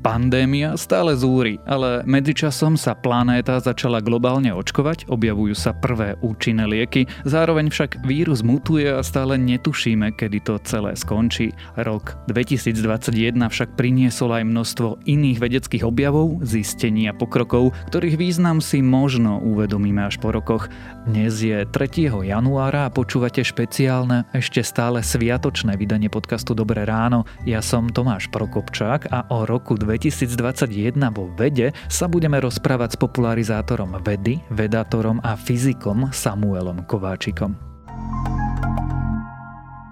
Pandémia 0.00 0.80
stále 0.80 1.12
zúri, 1.12 1.60
ale 1.68 2.00
medzičasom 2.08 2.80
sa 2.80 2.96
planéta 2.96 3.60
začala 3.60 4.00
globálne 4.00 4.48
očkovať, 4.48 5.12
objavujú 5.12 5.52
sa 5.52 5.76
prvé 5.76 6.16
účinné 6.24 6.64
lieky, 6.64 7.04
zároveň 7.28 7.68
však 7.68 8.00
vírus 8.08 8.40
mutuje 8.40 8.88
a 8.88 9.04
stále 9.04 9.36
netušíme, 9.36 10.16
kedy 10.16 10.40
to 10.40 10.56
celé 10.64 10.96
skončí. 10.96 11.52
Rok 11.76 12.16
2021 12.32 13.44
však 13.52 13.76
priniesol 13.76 14.40
aj 14.40 14.48
množstvo 14.48 15.04
iných 15.04 15.36
vedeckých 15.36 15.84
objavov, 15.84 16.40
zistení 16.48 17.04
a 17.04 17.12
pokrokov, 17.12 17.76
ktorých 17.92 18.16
význam 18.16 18.64
si 18.64 18.80
možno 18.80 19.36
uvedomíme 19.44 20.00
až 20.00 20.16
po 20.16 20.32
rokoch. 20.32 20.72
Dnes 21.04 21.44
je 21.44 21.60
3. 21.68 22.08
januára 22.24 22.88
a 22.88 22.92
počúvate 22.92 23.44
špeciálne, 23.44 24.24
ešte 24.32 24.64
stále 24.64 25.04
sviatočné 25.04 25.76
vydanie 25.76 26.08
podcastu 26.08 26.56
Dobré 26.56 26.88
ráno. 26.88 27.28
Ja 27.44 27.60
som 27.60 27.92
Tomáš 27.92 28.32
Prokopčák 28.32 29.12
a 29.12 29.28
o 29.28 29.44
roku 29.44 29.76
2021 29.76 29.89
vo 31.10 31.24
vede 31.34 31.74
sa 31.90 32.06
budeme 32.06 32.38
rozprávať 32.38 32.94
s 32.94 33.00
popularizátorom 33.00 33.98
vedy, 34.04 34.38
vedátorom 34.54 35.18
a 35.24 35.34
fyzikom 35.34 36.14
Samuelom 36.14 36.86
Kováčikom. 36.86 37.58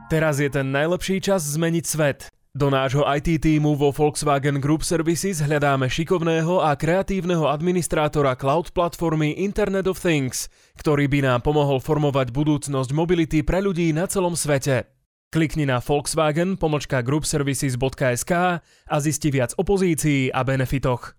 Teraz 0.08 0.40
je 0.40 0.48
ten 0.48 0.72
najlepší 0.72 1.20
čas 1.20 1.44
zmeniť 1.44 1.84
svet. 1.84 2.32
Do 2.56 2.72
nášho 2.72 3.04
IT 3.06 3.44
týmu 3.44 3.76
vo 3.76 3.92
Volkswagen 3.92 4.58
Group 4.58 4.80
Services 4.82 5.38
hľadáme 5.44 5.86
šikovného 5.86 6.64
a 6.64 6.74
kreatívneho 6.74 7.44
administrátora 7.44 8.34
cloud 8.34 8.72
platformy 8.72 9.36
Internet 9.36 9.84
of 9.86 10.00
Things, 10.00 10.48
ktorý 10.80 11.06
by 11.12 11.28
nám 11.28 11.40
pomohol 11.44 11.78
formovať 11.78 12.32
budúcnosť 12.32 12.90
mobility 12.90 13.44
pre 13.44 13.60
ľudí 13.60 13.92
na 13.92 14.08
celom 14.08 14.32
svete. 14.32 14.97
Klikni 15.28 15.68
na 15.68 15.76
Volkswagen 15.84 16.56
pomočka 16.56 17.04
groupservices.sk 17.04 18.32
a 18.88 18.96
zisti 18.96 19.28
viac 19.28 19.52
o 19.60 19.62
pozícii 19.64 20.32
a 20.32 20.40
benefitoch. 20.40 21.12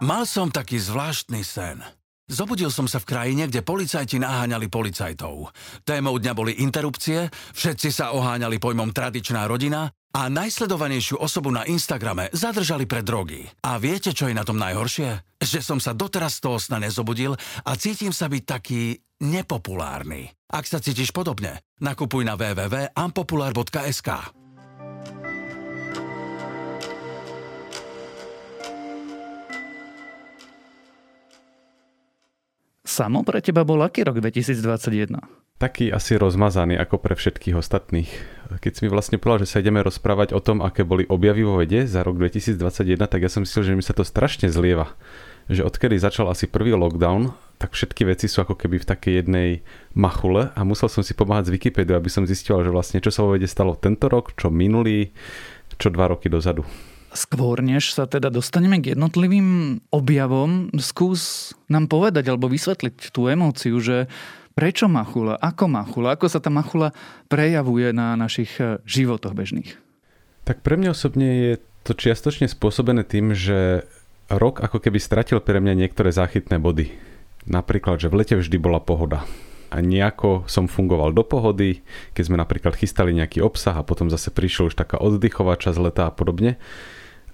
Mal 0.00 0.24
som 0.24 0.48
taký 0.48 0.80
zvláštny 0.80 1.44
sen. 1.44 1.84
Zobudil 2.26 2.74
som 2.74 2.90
sa 2.90 2.98
v 2.98 3.06
krajine, 3.06 3.46
kde 3.46 3.62
policajti 3.62 4.18
naháňali 4.18 4.66
policajtov. 4.66 5.46
Témou 5.86 6.18
dňa 6.18 6.34
boli 6.34 6.58
interrupcie, 6.58 7.30
všetci 7.54 7.94
sa 7.94 8.10
oháňali 8.18 8.58
pojmom 8.58 8.90
tradičná 8.90 9.46
rodina 9.46 9.86
a 10.10 10.26
najsledovanejšiu 10.26 11.22
osobu 11.22 11.54
na 11.54 11.62
Instagrame 11.70 12.26
zadržali 12.34 12.90
pre 12.90 13.06
drogy. 13.06 13.46
A 13.62 13.78
viete, 13.78 14.10
čo 14.10 14.26
je 14.26 14.34
na 14.34 14.42
tom 14.42 14.58
najhoršie? 14.58 15.38
Že 15.38 15.60
som 15.62 15.78
sa 15.78 15.94
doteraz 15.94 16.42
z 16.42 16.50
toho 16.50 16.58
sna 16.58 16.82
nezobudil 16.82 17.38
a 17.62 17.70
cítim 17.78 18.10
sa 18.10 18.26
byť 18.26 18.42
taký 18.42 18.98
nepopulárny. 19.22 20.26
Ak 20.50 20.66
sa 20.66 20.82
cítiš 20.82 21.14
podobne, 21.14 21.62
nakupuj 21.78 22.26
na 22.26 22.34
www.ampopular.sk. 22.34 24.35
Samo 32.86 33.26
pre 33.26 33.42
teba 33.42 33.66
bol 33.66 33.82
aký 33.82 34.06
rok 34.06 34.22
2021? 34.22 35.10
Taký 35.58 35.90
asi 35.90 36.14
rozmazaný 36.14 36.78
ako 36.78 37.02
pre 37.02 37.18
všetkých 37.18 37.58
ostatných. 37.58 38.06
Keď 38.62 38.70
si 38.70 38.80
mi 38.86 38.94
vlastne 38.94 39.18
povedal, 39.18 39.42
že 39.42 39.50
sa 39.50 39.58
ideme 39.58 39.82
rozprávať 39.82 40.30
o 40.30 40.38
tom, 40.38 40.62
aké 40.62 40.86
boli 40.86 41.02
objavy 41.10 41.42
vo 41.42 41.58
vede 41.58 41.90
za 41.90 42.06
rok 42.06 42.14
2021, 42.14 42.94
tak 43.10 43.26
ja 43.26 43.30
som 43.32 43.42
myslel, 43.42 43.62
že 43.66 43.74
mi 43.74 43.82
sa 43.82 43.90
to 43.90 44.06
strašne 44.06 44.46
zlieva. 44.46 44.94
Že 45.50 45.66
odkedy 45.66 45.98
začal 45.98 46.30
asi 46.30 46.46
prvý 46.46 46.78
lockdown, 46.78 47.34
tak 47.58 47.74
všetky 47.74 48.06
veci 48.06 48.30
sú 48.30 48.46
ako 48.46 48.54
keby 48.54 48.78
v 48.78 48.86
takej 48.86 49.12
jednej 49.18 49.48
machule 49.90 50.54
a 50.54 50.60
musel 50.62 50.86
som 50.86 51.02
si 51.02 51.10
pomáhať 51.10 51.50
z 51.50 51.58
Wikipédiu, 51.58 51.98
aby 51.98 52.06
som 52.06 52.22
zistil, 52.22 52.62
že 52.62 52.70
vlastne 52.70 53.02
čo 53.02 53.10
sa 53.10 53.26
vo 53.26 53.34
vede 53.34 53.50
stalo 53.50 53.74
tento 53.74 54.06
rok, 54.06 54.38
čo 54.38 54.46
minulý, 54.46 55.10
čo 55.74 55.90
dva 55.90 56.14
roky 56.14 56.30
dozadu. 56.30 56.62
Skôr 57.16 57.64
než 57.64 57.96
sa 57.96 58.04
teda 58.04 58.28
dostaneme 58.28 58.76
k 58.76 58.92
jednotlivým 58.92 59.80
objavom, 59.88 60.68
skús 60.76 61.52
nám 61.72 61.88
povedať 61.88 62.28
alebo 62.28 62.52
vysvetliť 62.52 63.08
tú 63.08 63.32
emóciu, 63.32 63.80
že 63.80 64.12
prečo 64.52 64.84
machula, 64.84 65.40
ako 65.40 65.64
machula, 65.64 66.12
ako 66.12 66.28
sa 66.28 66.44
tá 66.44 66.52
machula 66.52 66.92
prejavuje 67.32 67.96
na 67.96 68.20
našich 68.20 68.52
eh, 68.60 68.76
životoch 68.84 69.32
bežných. 69.32 69.80
Tak 70.44 70.60
pre 70.60 70.76
mňa 70.76 70.92
osobne 70.92 71.28
je 71.40 71.52
to 71.88 71.96
čiastočne 71.96 72.46
spôsobené 72.52 73.02
tým, 73.02 73.32
že 73.32 73.88
rok 74.28 74.60
ako 74.60 74.78
keby 74.78 75.00
stratil 75.00 75.40
pre 75.40 75.58
mňa 75.58 75.74
niektoré 75.74 76.12
záchytné 76.12 76.60
body 76.60 76.92
Napríklad, 77.46 78.02
že 78.02 78.10
v 78.10 78.18
lete 78.22 78.34
vždy 78.34 78.58
bola 78.58 78.82
pohoda. 78.82 79.22
A 79.70 79.82
nejako 79.82 80.46
som 80.50 80.66
fungoval 80.66 81.14
do 81.14 81.22
pohody, 81.22 81.82
keď 82.14 82.22
sme 82.26 82.36
napríklad 82.38 82.74
chystali 82.74 83.14
nejaký 83.14 83.42
obsah 83.42 83.74
a 83.74 83.86
potom 83.86 84.10
zase 84.10 84.34
prišiel 84.34 84.70
už 84.70 84.78
taká 84.78 84.98
oddychová 84.98 85.58
časť 85.58 85.78
leta 85.78 86.04
a 86.10 86.14
podobne. 86.14 86.58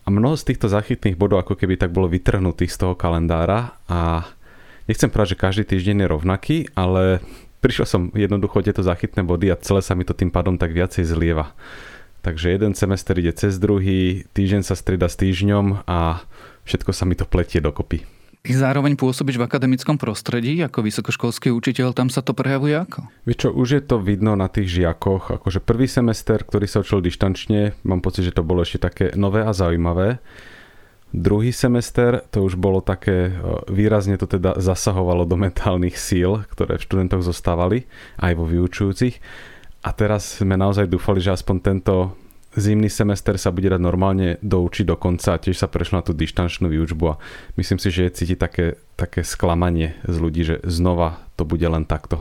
A 0.03 0.09
mnoho 0.11 0.35
z 0.35 0.51
týchto 0.51 0.67
zachytných 0.67 1.15
bodov 1.15 1.47
ako 1.47 1.55
keby 1.55 1.79
tak 1.79 1.95
bolo 1.95 2.11
vytrhnutých 2.11 2.75
z 2.75 2.79
toho 2.83 2.95
kalendára 2.99 3.79
a 3.87 4.27
nechcem 4.91 5.07
povedať, 5.07 5.39
že 5.39 5.43
každý 5.43 5.63
týždeň 5.63 6.03
je 6.03 6.13
rovnaký, 6.13 6.57
ale 6.75 7.23
prišiel 7.63 7.87
som 7.87 8.03
jednoducho 8.11 8.67
tieto 8.67 8.83
zachytné 8.83 9.23
body 9.23 9.55
a 9.55 9.61
celé 9.63 9.79
sa 9.79 9.95
mi 9.95 10.03
to 10.03 10.11
tým 10.11 10.35
pádom 10.35 10.59
tak 10.59 10.75
viacej 10.75 11.07
zlieva. 11.07 11.55
Takže 12.23 12.55
jeden 12.55 12.75
semester 12.75 13.15
ide 13.19 13.35
cez 13.35 13.59
druhý, 13.59 14.27
týždeň 14.35 14.63
sa 14.63 14.79
strida 14.79 15.11
s 15.11 15.19
týždňom 15.19 15.87
a 15.87 16.23
všetko 16.67 16.91
sa 16.95 17.07
mi 17.07 17.19
to 17.19 17.27
pletie 17.27 17.59
dokopy. 17.59 18.22
Ty 18.43 18.59
zároveň 18.59 18.99
pôsobiš 18.99 19.39
v 19.39 19.47
akademickom 19.47 20.03
prostredí 20.03 20.59
ako 20.67 20.83
vysokoškolský 20.83 21.55
učiteľ, 21.55 21.95
tam 21.95 22.11
sa 22.11 22.27
to 22.27 22.35
prejavuje 22.35 22.75
ako? 22.75 23.07
Vieš 23.23 23.39
čo, 23.39 23.49
už 23.55 23.69
je 23.79 23.83
to 23.87 24.03
vidno 24.03 24.35
na 24.35 24.51
tých 24.51 24.83
žiakoch, 24.83 25.39
akože 25.39 25.63
prvý 25.63 25.87
semester, 25.87 26.43
ktorý 26.43 26.67
sa 26.67 26.83
učil 26.83 27.07
dištančne, 27.07 27.79
mám 27.87 28.03
pocit, 28.03 28.27
že 28.27 28.35
to 28.35 28.43
bolo 28.43 28.67
ešte 28.67 28.83
také 28.83 29.15
nové 29.15 29.47
a 29.47 29.55
zaujímavé. 29.55 30.19
Druhý 31.15 31.55
semester 31.55 32.27
to 32.35 32.43
už 32.43 32.59
bolo 32.59 32.83
také, 32.83 33.31
e, 33.31 33.33
výrazne 33.71 34.19
to 34.19 34.27
teda 34.27 34.59
zasahovalo 34.59 35.23
do 35.23 35.39
mentálnych 35.39 35.95
síl, 35.95 36.43
ktoré 36.51 36.83
v 36.83 36.85
študentoch 36.89 37.23
zostávali, 37.23 37.87
aj 38.19 38.33
vo 38.35 38.51
vyučujúcich. 38.51 39.23
A 39.87 39.95
teraz 39.95 40.43
sme 40.43 40.59
naozaj 40.59 40.91
dúfali, 40.91 41.23
že 41.23 41.31
aspoň 41.31 41.57
tento 41.63 42.19
zimný 42.57 42.93
semester 42.93 43.37
sa 43.41 43.55
bude 43.55 43.73
dať 43.73 43.81
normálne 43.81 44.37
doučiť 44.45 44.85
do 44.89 44.97
konca 45.01 45.37
a 45.37 45.43
tiež 45.43 45.57
sa 45.57 45.69
prešlo 45.69 46.01
na 46.01 46.05
tú 46.05 46.13
dištančnú 46.13 46.69
výučbu 46.69 47.05
a 47.09 47.19
myslím 47.57 47.79
si, 47.81 47.89
že 47.89 48.09
je 48.09 48.17
cítiť 48.23 48.39
také, 48.39 48.67
také 48.97 49.25
sklamanie 49.25 49.97
z 50.05 50.17
ľudí, 50.21 50.43
že 50.45 50.57
znova 50.65 51.25
to 51.37 51.49
bude 51.49 51.65
len 51.65 51.89
takto. 51.89 52.21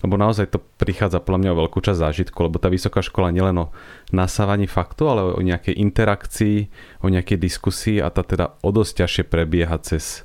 Lebo 0.00 0.16
naozaj 0.16 0.54
to 0.54 0.62
prichádza 0.80 1.20
podľa 1.20 1.40
mňa 1.42 1.50
o 1.52 1.60
veľkú 1.66 1.78
časť 1.82 1.98
zážitku, 1.98 2.38
lebo 2.40 2.56
tá 2.56 2.72
vysoká 2.72 3.02
škola 3.02 3.34
nielen 3.34 3.68
o 3.68 3.72
nasávaní 4.14 4.70
faktu, 4.70 5.02
ale 5.06 5.20
o 5.34 5.40
nejakej 5.42 5.76
interakcii, 5.76 6.58
o 7.02 7.10
nejakej 7.10 7.38
diskusii 7.38 7.98
a 8.00 8.08
tá 8.08 8.22
teda 8.22 8.56
o 8.62 8.70
dosť 8.70 9.04
ťažšie 9.04 9.24
prebieha 9.28 9.76
cez 9.82 10.24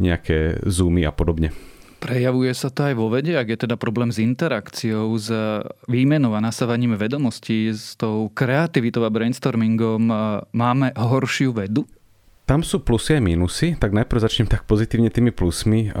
nejaké 0.00 0.60
zoomy 0.64 1.04
a 1.06 1.12
podobne. 1.12 1.52
Prejavuje 2.00 2.48
sa 2.56 2.72
to 2.72 2.88
aj 2.88 2.94
vo 2.96 3.12
vede, 3.12 3.36
ak 3.36 3.52
je 3.52 3.58
teda 3.68 3.76
problém 3.76 4.08
s 4.08 4.16
interakciou, 4.16 5.12
s 5.20 5.28
výmenou 5.84 6.32
a 6.32 6.40
nasávaním 6.40 6.96
vedomostí, 6.96 7.68
s 7.68 7.92
tou 8.00 8.32
kreativitou 8.32 9.04
a 9.04 9.12
brainstormingom. 9.12 10.08
Máme 10.56 10.96
horšiu 10.96 11.52
vedu? 11.52 11.84
Tam 12.48 12.66
sú 12.66 12.82
plusy 12.82 13.14
a 13.14 13.22
minusy, 13.22 13.78
tak 13.78 13.94
najprv 13.94 14.26
začnem 14.26 14.48
tak 14.50 14.66
pozitívne 14.66 15.12
tými 15.12 15.30
plusmi. 15.30 15.94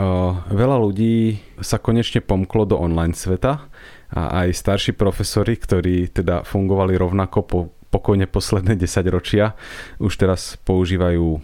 Veľa 0.50 0.76
ľudí 0.82 1.38
sa 1.62 1.78
konečne 1.78 2.24
pomklo 2.24 2.66
do 2.66 2.80
online 2.80 3.14
sveta 3.14 3.70
a 4.10 4.22
aj 4.42 4.56
starší 4.56 4.98
profesori, 4.98 5.54
ktorí 5.54 6.10
teda 6.10 6.42
fungovali 6.42 6.98
rovnako 6.98 7.38
po 7.46 7.60
pokojne 7.90 8.30
posledné 8.30 8.78
10 8.82 8.86
ročia, 9.10 9.58
už 9.98 10.16
teraz 10.16 10.56
používajú 10.62 11.42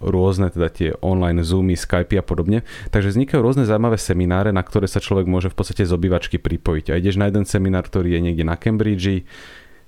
rôzne 0.00 0.50
teda 0.50 0.68
tie 0.70 0.88
online 1.02 1.42
Zoomy, 1.42 1.74
Skype 1.74 2.14
a 2.18 2.24
podobne. 2.24 2.62
Takže 2.94 3.14
vznikajú 3.14 3.42
rôzne 3.42 3.66
zaujímavé 3.66 3.98
semináre, 3.98 4.54
na 4.54 4.62
ktoré 4.62 4.86
sa 4.86 5.02
človek 5.02 5.26
môže 5.26 5.50
v 5.50 5.58
podstate 5.58 5.82
z 5.82 5.92
obývačky 5.92 6.38
pripojiť. 6.38 6.94
A 6.94 6.98
ideš 6.98 7.18
na 7.18 7.26
jeden 7.26 7.44
seminár, 7.44 7.86
ktorý 7.86 8.14
je 8.16 8.20
niekde 8.30 8.44
na 8.46 8.54
Cambridge, 8.54 9.26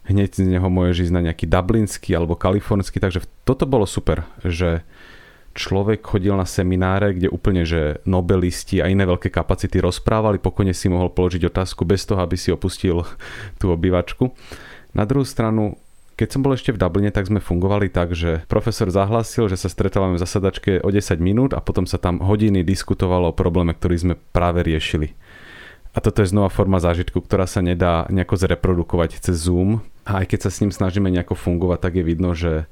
hneď 0.06 0.30
z 0.38 0.46
neho 0.46 0.68
môžeš 0.70 1.10
ísť 1.10 1.14
na 1.14 1.24
nejaký 1.30 1.46
dublinský 1.50 2.14
alebo 2.14 2.38
kalifornský, 2.38 3.02
takže 3.02 3.26
toto 3.42 3.66
bolo 3.66 3.86
super, 3.90 4.22
že 4.46 4.86
človek 5.56 6.04
chodil 6.04 6.36
na 6.36 6.44
semináre, 6.44 7.16
kde 7.16 7.32
úplne, 7.32 7.64
že 7.66 7.98
nobelisti 8.04 8.78
a 8.78 8.92
iné 8.92 9.08
veľké 9.08 9.32
kapacity 9.32 9.80
rozprávali, 9.80 10.38
pokojne 10.38 10.76
si 10.76 10.92
mohol 10.92 11.10
položiť 11.10 11.48
otázku 11.48 11.82
bez 11.88 12.04
toho, 12.04 12.20
aby 12.20 12.36
si 12.36 12.52
opustil 12.52 13.02
tú 13.56 13.72
obývačku. 13.72 14.30
Na 14.92 15.08
druhú 15.08 15.24
stranu 15.24 15.80
keď 16.16 16.28
som 16.32 16.40
bol 16.40 16.56
ešte 16.56 16.72
v 16.72 16.80
Dubline, 16.80 17.12
tak 17.12 17.28
sme 17.28 17.44
fungovali 17.44 17.92
tak, 17.92 18.16
že 18.16 18.42
profesor 18.48 18.88
zahlasil, 18.88 19.52
že 19.52 19.60
sa 19.60 19.68
stretávame 19.68 20.16
v 20.16 20.24
zasadačke 20.24 20.80
o 20.80 20.88
10 20.88 21.20
minút 21.20 21.52
a 21.52 21.60
potom 21.60 21.84
sa 21.84 22.00
tam 22.00 22.24
hodiny 22.24 22.64
diskutovalo 22.64 23.30
o 23.30 23.36
probléme, 23.36 23.76
ktorý 23.76 23.96
sme 24.00 24.14
práve 24.32 24.64
riešili. 24.64 25.12
A 25.92 26.00
toto 26.00 26.24
je 26.24 26.32
znova 26.32 26.48
forma 26.48 26.80
zážitku, 26.80 27.20
ktorá 27.20 27.44
sa 27.44 27.60
nedá 27.60 28.08
nejako 28.08 28.36
zreprodukovať 28.36 29.20
cez 29.20 29.48
Zoom. 29.48 29.80
A 30.04 30.24
aj 30.24 30.32
keď 30.32 30.48
sa 30.48 30.50
s 30.52 30.60
ním 30.60 30.72
snažíme 30.72 31.08
nejako 31.08 31.36
fungovať, 31.36 31.78
tak 31.84 31.92
je 32.00 32.04
vidno, 32.04 32.32
že 32.36 32.68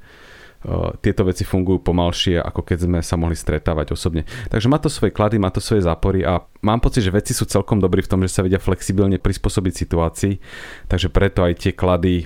tieto 1.01 1.21
veci 1.25 1.45
fungujú 1.45 1.77
pomalšie, 1.85 2.41
ako 2.41 2.65
keď 2.65 2.77
sme 2.89 2.99
sa 3.05 3.13
mohli 3.17 3.37
stretávať 3.37 3.93
osobne. 3.93 4.25
Takže 4.49 4.65
má 4.65 4.81
to 4.81 4.89
svoje 4.89 5.13
klady, 5.13 5.37
má 5.37 5.53
to 5.53 5.61
svoje 5.61 5.85
zápory 5.85 6.25
a 6.25 6.41
mám 6.65 6.81
pocit, 6.81 7.05
že 7.05 7.13
veci 7.13 7.37
sú 7.37 7.45
celkom 7.45 7.77
dobrí 7.77 8.01
v 8.01 8.09
tom, 8.09 8.21
že 8.25 8.33
sa 8.33 8.41
vedia 8.41 8.57
flexibilne 8.57 9.21
prispôsobiť 9.21 9.73
situácii, 9.73 10.33
takže 10.89 11.13
preto 11.13 11.45
aj 11.45 11.53
tie 11.61 11.71
klady 11.77 12.25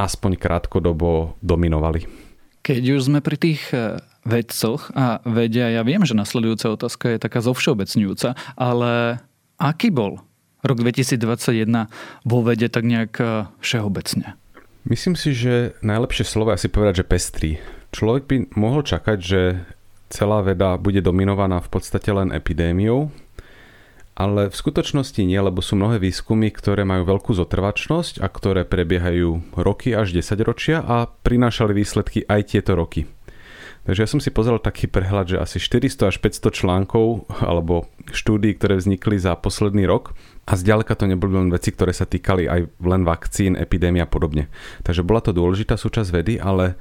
aspoň 0.00 0.40
krátkodobo 0.40 1.36
dominovali. 1.44 2.08
Keď 2.60 2.82
už 2.96 3.00
sme 3.08 3.20
pri 3.24 3.36
tých 3.40 3.62
e, 3.72 4.00
vedcoch 4.24 4.92
a 4.92 5.24
vedia, 5.24 5.72
ja 5.72 5.82
viem, 5.84 6.04
že 6.04 6.16
nasledujúca 6.16 6.76
otázka 6.76 7.16
je 7.16 7.18
taká 7.20 7.40
zovšeobecňujúca, 7.40 8.36
ale 8.56 9.20
aký 9.56 9.88
bol 9.88 10.20
rok 10.60 10.78
2021 10.80 11.88
vo 12.24 12.38
vede 12.44 12.68
tak 12.68 12.84
nejak 12.84 13.12
e, 13.16 13.24
všeobecne? 13.64 14.36
Myslím 14.88 15.16
si, 15.16 15.36
že 15.36 15.76
najlepšie 15.84 16.24
slovo 16.24 16.52
je 16.52 16.64
asi 16.64 16.68
povedať, 16.72 17.04
že 17.04 17.08
pestrý. 17.08 17.50
Človek 17.92 18.22
by 18.28 18.36
mohol 18.56 18.80
čakať, 18.80 19.18
že 19.20 19.40
celá 20.08 20.40
veda 20.40 20.80
bude 20.80 21.04
dominovaná 21.04 21.60
v 21.60 21.68
podstate 21.68 22.08
len 22.10 22.32
epidémiou, 22.32 23.12
ale 24.20 24.52
v 24.52 24.56
skutočnosti 24.60 25.24
nie, 25.24 25.40
lebo 25.40 25.64
sú 25.64 25.80
mnohé 25.80 25.96
výskumy, 25.96 26.52
ktoré 26.52 26.84
majú 26.84 27.08
veľkú 27.08 27.32
zotrvačnosť 27.32 28.20
a 28.20 28.28
ktoré 28.28 28.68
prebiehajú 28.68 29.56
roky 29.56 29.96
až 29.96 30.12
10 30.12 30.44
ročia 30.44 30.84
a 30.84 31.08
prinášali 31.08 31.72
výsledky 31.72 32.28
aj 32.28 32.52
tieto 32.52 32.76
roky. 32.76 33.08
Takže 33.88 34.00
ja 34.04 34.12
som 34.12 34.20
si 34.20 34.28
pozrel 34.28 34.60
taký 34.60 34.92
prehľad, 34.92 35.24
že 35.24 35.36
asi 35.40 35.56
400 35.56 36.12
až 36.12 36.16
500 36.20 36.52
článkov 36.52 37.32
alebo 37.40 37.88
štúdií, 38.12 38.60
ktoré 38.60 38.76
vznikli 38.76 39.16
za 39.16 39.32
posledný 39.40 39.88
rok 39.88 40.12
a 40.44 40.52
zďaleka 40.52 40.92
to 41.00 41.08
neboli 41.08 41.40
len 41.40 41.48
veci, 41.48 41.72
ktoré 41.72 41.96
sa 41.96 42.04
týkali 42.04 42.44
aj 42.44 42.60
len 42.76 43.08
vakcín, 43.08 43.56
epidémia 43.56 44.04
a 44.04 44.10
podobne. 44.12 44.52
Takže 44.84 45.00
bola 45.00 45.24
to 45.24 45.32
dôležitá 45.32 45.80
súčasť 45.80 46.12
vedy, 46.12 46.36
ale 46.36 46.76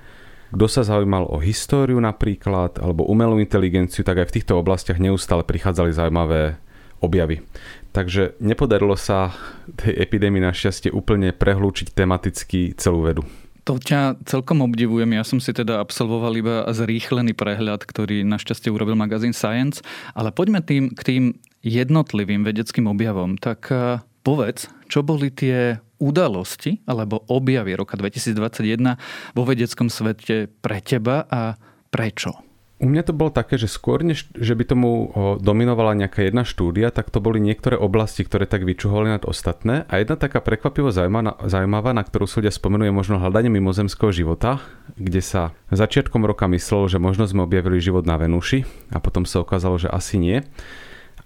kto 0.51 0.67
sa 0.67 0.83
zaujímal 0.83 1.31
o 1.31 1.39
históriu 1.39 2.03
napríklad 2.03 2.83
alebo 2.83 3.07
umelú 3.07 3.39
inteligenciu, 3.39 4.03
tak 4.03 4.19
aj 4.19 4.27
v 4.27 4.35
týchto 4.41 4.59
oblastiach 4.59 4.99
neustále 4.99 5.47
prichádzali 5.47 5.95
zaujímavé 5.95 6.59
objavy. 7.01 7.43
Takže 7.89 8.37
nepodarilo 8.37 8.93
sa 8.93 9.33
tej 9.81 9.97
epidémii 9.97 10.43
našťastie 10.45 10.93
úplne 10.93 11.33
prehlúčiť 11.33 11.91
tematicky 11.91 12.77
celú 12.77 13.03
vedu. 13.07 13.23
To 13.67 13.77
ťa 13.77 14.25
celkom 14.25 14.65
obdivujem. 14.65 15.13
Ja 15.13 15.21
som 15.21 15.37
si 15.37 15.53
teda 15.53 15.77
absolvoval 15.77 16.33
iba 16.37 16.65
zrýchlený 16.73 17.37
prehľad, 17.37 17.85
ktorý 17.85 18.25
našťastie 18.25 18.73
urobil 18.73 18.97
magazín 18.97 19.35
Science. 19.35 19.85
Ale 20.17 20.33
poďme 20.33 20.65
tým, 20.65 20.89
k 20.89 21.01
tým 21.05 21.23
jednotlivým 21.61 22.41
vedeckým 22.41 22.89
objavom. 22.89 23.37
Tak 23.37 23.69
eh, 23.69 24.01
povedz, 24.25 24.73
čo 24.89 25.05
boli 25.05 25.29
tie 25.29 25.77
udalosti 25.99 26.79
alebo 26.87 27.27
objavy 27.27 27.75
roka 27.75 27.99
2021 27.99 29.35
vo 29.35 29.43
vedeckom 29.43 29.91
svete 29.91 30.47
pre 30.49 30.79
teba 30.79 31.27
a 31.29 31.59
prečo? 31.91 32.48
U 32.79 32.87
mňa 32.87 33.03
to 33.03 33.11
bolo 33.11 33.27
také, 33.27 33.59
že 33.59 33.67
skôr 33.67 34.07
než 34.07 34.31
že 34.31 34.55
by 34.55 34.63
tomu 34.63 35.11
dominovala 35.43 35.99
nejaká 35.99 36.23
jedna 36.31 36.47
štúdia, 36.47 36.95
tak 36.95 37.11
to 37.11 37.19
boli 37.19 37.43
niektoré 37.43 37.75
oblasti, 37.75 38.23
ktoré 38.23 38.47
tak 38.47 38.63
vyčuhovali 38.63 39.19
nad 39.19 39.27
ostatné. 39.27 39.83
A 39.91 39.99
jedna 39.99 40.15
taká 40.15 40.39
prekvapivo 40.39 40.87
zaujímavá, 40.87 41.91
na 41.91 42.07
ktorú 42.07 42.23
sa 42.23 42.39
ľudia 42.39 42.55
spomenú, 42.55 42.87
je 42.87 42.95
možno 42.95 43.19
hľadanie 43.19 43.51
mimozemského 43.51 44.15
života, 44.15 44.63
kde 44.95 45.19
sa 45.19 45.51
začiatkom 45.75 46.23
roka 46.23 46.47
myslelo, 46.47 46.87
že 46.87 47.03
možno 47.03 47.27
sme 47.27 47.43
objavili 47.43 47.83
život 47.83 48.07
na 48.07 48.15
Venuši 48.15 48.63
a 48.95 49.03
potom 49.03 49.27
sa 49.27 49.43
ukázalo, 49.43 49.75
že 49.75 49.91
asi 49.91 50.15
nie. 50.15 50.39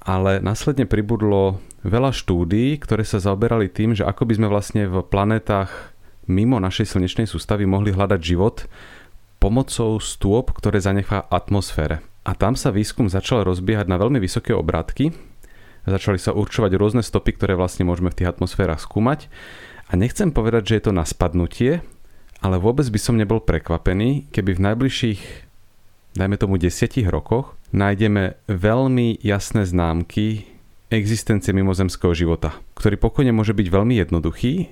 Ale 0.01 0.41
následne 0.41 0.89
pribudlo 0.89 1.61
veľa 1.85 2.17
štúdií, 2.17 2.81
ktoré 2.81 3.05
sa 3.05 3.21
zaoberali 3.21 3.69
tým, 3.69 3.93
že 3.93 4.01
ako 4.01 4.25
by 4.25 4.33
sme 4.41 4.47
vlastne 4.49 4.89
v 4.89 5.05
planetách 5.05 5.69
mimo 6.25 6.57
našej 6.57 6.97
slnečnej 6.97 7.29
sústavy 7.29 7.69
mohli 7.69 7.93
hľadať 7.93 8.19
život, 8.19 8.65
pomocou 9.43 9.99
stôp, 9.99 10.55
ktoré 10.55 10.79
zanechá 10.79 11.27
atmosfére. 11.27 11.99
A 12.23 12.31
tam 12.31 12.55
sa 12.55 12.71
výskum 12.71 13.11
začal 13.11 13.43
rozbiehať 13.43 13.91
na 13.91 13.99
veľmi 13.99 14.15
vysoké 14.23 14.55
obrátky. 14.55 15.11
Začali 15.83 16.15
sa 16.15 16.31
určovať 16.31 16.71
rôzne 16.79 17.03
stopy, 17.03 17.35
ktoré 17.35 17.59
vlastne 17.59 17.83
môžeme 17.83 18.07
v 18.07 18.23
tých 18.23 18.31
atmosférach 18.31 18.79
skúmať. 18.79 19.27
A 19.91 19.99
nechcem 19.99 20.31
povedať, 20.31 20.71
že 20.71 20.75
je 20.79 20.83
to 20.87 20.93
na 20.95 21.03
spadnutie, 21.03 21.83
ale 22.39 22.55
vôbec 22.55 22.87
by 22.87 22.99
som 23.03 23.19
nebol 23.19 23.43
prekvapený, 23.43 24.31
keby 24.31 24.55
v 24.55 24.63
najbližších, 24.71 25.21
dajme 26.15 26.39
tomu, 26.39 26.55
desiatich 26.55 27.11
rokoch 27.11 27.59
nájdeme 27.75 28.39
veľmi 28.47 29.19
jasné 29.19 29.67
známky 29.67 30.47
existencie 30.87 31.51
mimozemského 31.51 32.15
života, 32.15 32.55
ktorý 32.79 32.95
pokojne 32.95 33.35
môže 33.35 33.51
byť 33.51 33.67
veľmi 33.67 33.99
jednoduchý, 33.99 34.71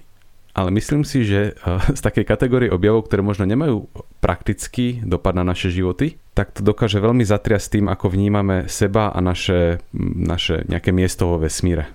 ale 0.52 0.70
myslím 0.76 1.08
si, 1.08 1.24
že 1.24 1.54
eh, 1.54 1.98
z 1.98 2.02
takej 2.02 2.26
kategórie 2.28 2.70
objavov, 2.72 3.08
ktoré 3.08 3.24
možno 3.24 3.48
nemajú 3.48 3.88
praktický 4.20 5.02
dopad 5.04 5.36
na 5.36 5.48
naše 5.48 5.72
životy, 5.72 6.20
tak 6.36 6.56
to 6.56 6.62
dokáže 6.64 7.00
veľmi 7.00 7.24
zatriasť 7.24 7.80
tým, 7.80 7.86
ako 7.92 8.12
vnímame 8.12 8.68
seba 8.72 9.12
a 9.12 9.20
naše, 9.20 9.84
naše 10.16 10.64
nejaké 10.68 10.96
miesto 10.96 11.28
vo 11.28 11.42
vesmíre. 11.42 11.92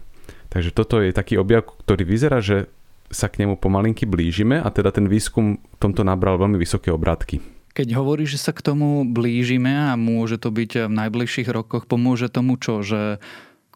Takže 0.52 0.72
toto 0.72 1.00
je 1.04 1.12
taký 1.12 1.36
objav, 1.36 1.68
ktorý 1.84 2.02
vyzerá, 2.06 2.40
že 2.40 2.68
sa 3.10 3.30
k 3.30 3.44
nemu 3.44 3.60
pomalinky 3.60 4.02
blížime 4.02 4.58
a 4.58 4.68
teda 4.72 4.90
ten 4.90 5.06
výskum 5.06 5.62
v 5.62 5.78
tomto 5.78 6.02
nabral 6.02 6.40
veľmi 6.42 6.58
vysoké 6.58 6.90
obrátky. 6.90 7.38
Keď 7.76 7.92
hovoríš, 7.92 8.40
že 8.40 8.50
sa 8.50 8.52
k 8.56 8.64
tomu 8.64 9.04
blížime 9.04 9.92
a 9.92 10.00
môže 10.00 10.40
to 10.40 10.48
byť 10.48 10.88
v 10.88 10.96
najbližších 10.96 11.48
rokoch, 11.52 11.84
pomôže 11.84 12.32
tomu 12.32 12.56
čo? 12.56 12.80
Že 12.80 13.20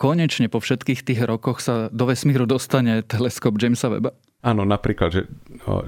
konečne 0.00 0.48
po 0.48 0.58
všetkých 0.58 1.04
tých 1.04 1.20
rokoch 1.28 1.60
sa 1.60 1.92
do 1.92 2.08
vesmíru 2.08 2.48
dostane 2.48 3.04
teleskop 3.04 3.60
Jamesa 3.60 3.92
Webba? 3.92 4.16
Áno, 4.40 4.64
napríklad, 4.64 5.12
že 5.12 5.28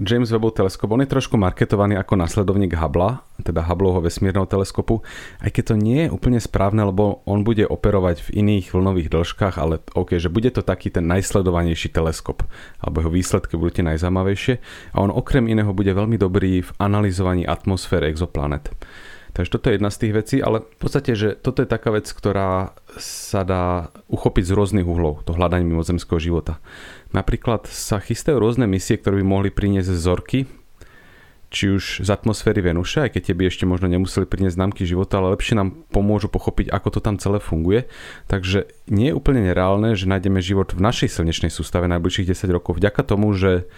James 0.05 0.29
Webbov 0.29 0.53
teleskop, 0.53 0.93
on 0.93 1.01
je 1.01 1.09
trošku 1.09 1.41
marketovaný 1.41 1.97
ako 1.97 2.21
nasledovník 2.21 2.77
Hubble, 2.77 3.25
teda 3.41 3.65
Hubbleho 3.65 4.05
vesmírneho 4.05 4.45
teleskopu, 4.45 5.01
aj 5.41 5.57
keď 5.57 5.73
to 5.73 5.75
nie 5.81 6.05
je 6.05 6.13
úplne 6.13 6.37
správne, 6.37 6.85
lebo 6.85 7.25
on 7.25 7.49
bude 7.49 7.65
operovať 7.65 8.29
v 8.29 8.45
iných 8.45 8.77
vlnových 8.77 9.09
dĺžkach, 9.09 9.57
ale 9.57 9.81
OK, 9.97 10.21
že 10.21 10.29
bude 10.29 10.53
to 10.53 10.61
taký 10.61 10.93
ten 10.93 11.09
najsledovanejší 11.09 11.97
teleskop, 11.97 12.45
alebo 12.85 13.01
jeho 13.01 13.17
výsledky 13.17 13.57
budú 13.57 13.81
tie 13.81 13.89
najzaujímavejšie 13.89 14.55
a 14.93 14.97
on 15.01 15.09
okrem 15.09 15.49
iného 15.49 15.73
bude 15.73 15.97
veľmi 15.97 16.21
dobrý 16.21 16.61
v 16.61 16.71
analyzovaní 16.77 17.49
atmosféry 17.49 18.13
exoplanet. 18.13 18.69
Takže 19.33 19.49
toto 19.49 19.73
je 19.73 19.81
jedna 19.81 19.89
z 19.89 20.01
tých 20.05 20.13
vecí, 20.13 20.37
ale 20.45 20.61
v 20.61 20.77
podstate, 20.77 21.17
že 21.17 21.33
toto 21.33 21.65
je 21.65 21.69
taká 21.69 21.89
vec, 21.89 22.05
ktorá 22.05 22.77
sa 23.01 23.49
dá 23.49 23.89
uchopiť 24.13 24.45
z 24.45 24.53
rôznych 24.53 24.85
uhlov, 24.85 25.25
to 25.25 25.33
hľadanie 25.33 25.65
mimozemského 25.65 26.21
života. 26.21 26.61
Napríklad 27.17 27.65
sa 27.65 27.97
chystajú 27.97 28.37
rôzne 28.37 28.69
misie, 28.69 29.01
ktoré 29.01 29.21
by 29.21 29.25
mohli 29.25 29.49
priniesť 29.49 29.89
vzorky, 29.89 30.45
či 31.53 31.69
už 31.69 32.05
z 32.05 32.09
atmosféry 32.09 32.65
Venuše, 32.65 33.05
aj 33.05 33.13
keď 33.13 33.23
tie 33.29 33.37
by 33.37 33.45
ešte 33.49 33.65
možno 33.69 33.89
nemuseli 33.89 34.25
priniesť 34.25 34.57
známky 34.57 34.89
života, 34.89 35.21
ale 35.21 35.37
lepšie 35.37 35.57
nám 35.57 35.85
pomôžu 35.93 36.33
pochopiť, 36.33 36.73
ako 36.73 36.89
to 36.97 37.01
tam 37.05 37.21
celé 37.21 37.45
funguje. 37.45 37.85
Takže 38.29 38.69
nie 38.89 39.13
je 39.13 39.17
úplne 39.17 39.45
nereálne, 39.45 39.93
že 39.93 40.09
nájdeme 40.09 40.41
život 40.41 40.73
v 40.73 40.81
našej 40.81 41.13
slnečnej 41.13 41.53
sústave 41.53 41.89
najbližších 41.93 42.33
10 42.33 42.57
rokov 42.57 42.81
vďaka 42.81 43.05
tomu, 43.05 43.37
že 43.37 43.69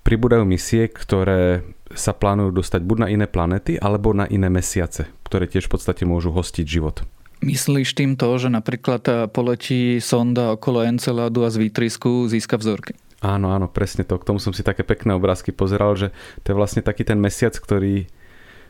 pribúdajú 0.00 0.48
misie, 0.48 0.88
ktoré 0.88 1.60
sa 1.94 2.14
plánujú 2.14 2.54
dostať 2.54 2.80
buď 2.86 2.98
na 3.02 3.08
iné 3.10 3.26
planety, 3.26 3.78
alebo 3.78 4.14
na 4.14 4.26
iné 4.30 4.46
mesiace, 4.46 5.10
ktoré 5.26 5.50
tiež 5.50 5.66
v 5.66 5.78
podstate 5.78 6.06
môžu 6.06 6.30
hostiť 6.30 6.66
život. 6.66 7.02
Myslíš 7.40 7.96
tým 7.96 8.20
to, 8.20 8.28
že 8.36 8.52
napríklad 8.52 9.02
eh, 9.08 9.14
poletí 9.26 9.96
sonda 9.98 10.54
okolo 10.54 10.84
Enceladu 10.84 11.42
a 11.42 11.50
z 11.50 11.68
výtrysku 11.68 12.28
získa 12.28 12.60
vzorky? 12.60 12.94
Áno, 13.20 13.52
áno, 13.52 13.68
presne 13.68 14.04
to. 14.04 14.16
K 14.16 14.32
tomu 14.32 14.40
som 14.40 14.56
si 14.56 14.64
také 14.64 14.80
pekné 14.80 15.12
obrázky 15.12 15.52
pozeral, 15.52 15.92
že 15.92 16.08
to 16.40 16.52
je 16.52 16.58
vlastne 16.58 16.80
taký 16.80 17.04
ten 17.04 17.20
mesiac, 17.20 17.52
ktorý, 17.52 18.08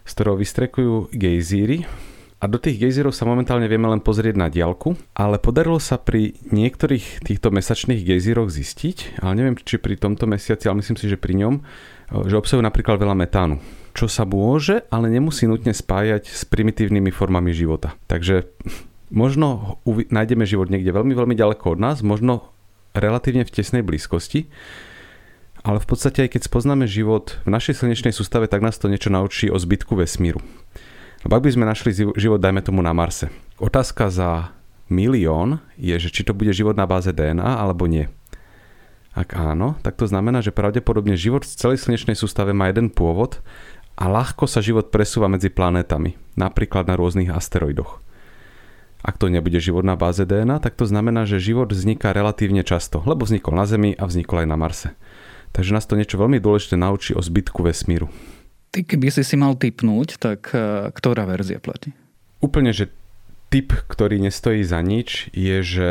z 0.02 0.10
ktorého 0.10 0.34
vystrekujú 0.34 1.14
gejzíry. 1.14 1.86
A 2.40 2.48
do 2.48 2.56
tých 2.56 2.80
gejzírov 2.80 3.12
sa 3.12 3.28
momentálne 3.28 3.68
vieme 3.68 3.84
len 3.84 4.00
pozrieť 4.00 4.34
na 4.40 4.48
diálku, 4.48 4.96
ale 5.12 5.36
podarilo 5.36 5.76
sa 5.76 6.00
pri 6.00 6.40
niektorých 6.48 7.20
týchto 7.20 7.52
mesačných 7.52 8.00
gejzíroch 8.00 8.48
zistiť, 8.48 9.20
ale 9.20 9.32
neviem, 9.36 9.60
či 9.60 9.76
pri 9.76 10.00
tomto 10.00 10.24
mesiaci, 10.24 10.64
ale 10.66 10.80
myslím 10.80 10.96
si, 10.96 11.06
že 11.12 11.20
pri 11.20 11.36
ňom, 11.36 11.60
že 12.10 12.34
obsahujú 12.38 12.62
napríklad 12.62 12.98
veľa 12.98 13.14
metánu 13.14 13.58
čo 13.90 14.06
sa 14.06 14.22
môže, 14.22 14.86
ale 14.88 15.10
nemusí 15.10 15.44
nutne 15.50 15.74
spájať 15.74 16.30
s 16.30 16.46
primitívnymi 16.46 17.10
formami 17.10 17.50
života. 17.50 17.98
Takže 18.06 18.46
možno 19.10 19.78
uvi- 19.82 20.06
nájdeme 20.08 20.46
život 20.46 20.70
niekde 20.70 20.94
veľmi, 20.94 21.14
veľmi 21.14 21.34
ďaleko 21.34 21.76
od 21.76 21.78
nás, 21.82 21.96
možno 22.00 22.54
relatívne 22.94 23.42
v 23.46 23.54
tesnej 23.54 23.82
blízkosti, 23.82 24.50
ale 25.60 25.82
v 25.82 25.86
podstate 25.86 26.24
aj 26.26 26.38
keď 26.38 26.42
spoznáme 26.46 26.88
život 26.88 27.36
v 27.44 27.52
našej 27.52 27.84
slnečnej 27.84 28.14
sústave, 28.14 28.48
tak 28.48 28.64
nás 28.64 28.80
to 28.80 28.88
niečo 28.88 29.12
naučí 29.12 29.52
o 29.52 29.58
zbytku 29.60 29.92
vesmíru. 29.98 30.40
Lebo 31.20 31.36
ak 31.36 31.44
by 31.44 31.52
sme 31.52 31.68
našli 31.68 31.92
život, 31.92 32.40
dajme 32.40 32.64
tomu 32.64 32.80
na 32.80 32.96
Marse. 32.96 33.28
Otázka 33.60 34.08
za 34.08 34.56
milión 34.88 35.60
je, 35.76 35.92
že 36.00 36.08
či 36.08 36.24
to 36.24 36.32
bude 36.32 36.56
život 36.56 36.80
na 36.80 36.88
báze 36.88 37.12
DNA 37.12 37.60
alebo 37.60 37.84
nie. 37.84 38.08
Ak 39.20 39.36
áno, 39.36 39.76
tak 39.84 40.00
to 40.00 40.08
znamená, 40.08 40.40
že 40.40 40.48
pravdepodobne 40.48 41.12
život 41.12 41.44
v 41.44 41.52
celej 41.52 41.84
slnečnej 41.84 42.16
sústave 42.16 42.56
má 42.56 42.72
jeden 42.72 42.88
pôvod 42.88 43.44
a 43.92 44.08
ľahko 44.08 44.48
sa 44.48 44.64
život 44.64 44.88
presúva 44.88 45.28
medzi 45.28 45.52
planétami, 45.52 46.16
napríklad 46.40 46.88
na 46.88 46.96
rôznych 46.96 47.28
asteroidoch. 47.28 48.00
Ak 49.04 49.20
to 49.20 49.28
nebude 49.28 49.60
život 49.60 49.84
na 49.84 49.92
báze 49.92 50.24
DNA, 50.24 50.64
tak 50.64 50.72
to 50.72 50.88
znamená, 50.88 51.28
že 51.28 51.36
život 51.36 51.68
vzniká 51.68 52.16
relatívne 52.16 52.64
často, 52.64 53.04
lebo 53.04 53.28
vznikol 53.28 53.60
na 53.60 53.68
Zemi 53.68 53.92
a 53.92 54.08
vznikol 54.08 54.44
aj 54.44 54.48
na 54.48 54.56
Marse. 54.56 54.90
Takže 55.52 55.76
nás 55.76 55.84
to 55.84 56.00
niečo 56.00 56.16
veľmi 56.16 56.40
dôležité 56.40 56.80
naučí 56.80 57.12
o 57.12 57.20
zbytku 57.20 57.60
vesmíru. 57.60 58.08
Ty 58.72 58.88
keby 58.88 59.12
si 59.12 59.20
si 59.20 59.36
mal 59.36 59.52
typnúť, 59.56 60.16
tak 60.16 60.48
e, 60.56 60.88
ktorá 60.96 61.28
verzia 61.28 61.60
platí? 61.60 61.92
Úplne, 62.40 62.72
že 62.72 62.88
typ, 63.52 63.76
ktorý 63.84 64.16
nestojí 64.16 64.64
za 64.64 64.80
nič, 64.80 65.28
je, 65.36 65.58
že 65.60 65.90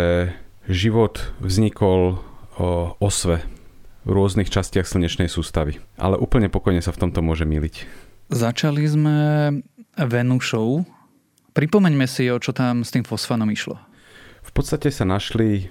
život 0.69 1.33
vznikol 1.43 2.23
o 2.59 2.93
osve 2.99 3.41
rôznych 4.03 4.51
častiach 4.51 4.85
slnečnej 4.85 5.31
sústavy. 5.31 5.79
Ale 5.95 6.19
úplne 6.19 6.51
pokojne 6.51 6.83
sa 6.83 6.91
v 6.91 7.07
tomto 7.07 7.23
môže 7.23 7.47
miliť. 7.47 7.87
Začali 8.29 8.83
sme 8.85 9.17
Venušou. 9.97 10.85
Pripomeňme 11.55 12.05
si, 12.05 12.29
o 12.29 12.37
čo 12.37 12.53
tam 12.53 12.85
s 12.85 12.93
tým 12.93 13.03
fosfánom 13.03 13.49
išlo. 13.49 13.79
V 14.45 14.51
podstate 14.53 14.93
sa 14.93 15.03
našli, 15.03 15.67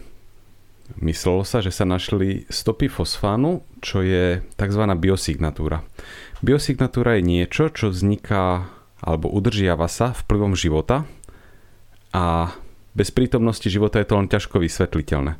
myslelo 1.00 1.46
sa, 1.46 1.62
že 1.64 1.72
sa 1.72 1.88
našli 1.88 2.44
stopy 2.50 2.90
fosfánu, 2.90 3.62
čo 3.80 4.02
je 4.02 4.42
tzv. 4.58 4.82
biosignatúra. 4.98 5.86
Biosignatúra 6.44 7.18
je 7.18 7.22
niečo, 7.24 7.70
čo 7.72 7.90
vzniká 7.90 8.68
alebo 8.98 9.30
udržiava 9.30 9.86
sa 9.86 10.10
vplyvom 10.10 10.58
života 10.58 11.06
a 12.10 12.50
bez 12.98 13.14
prítomnosti 13.14 13.70
života 13.70 14.02
je 14.02 14.08
to 14.10 14.18
len 14.18 14.26
ťažko 14.26 14.58
vysvetliteľné. 14.58 15.38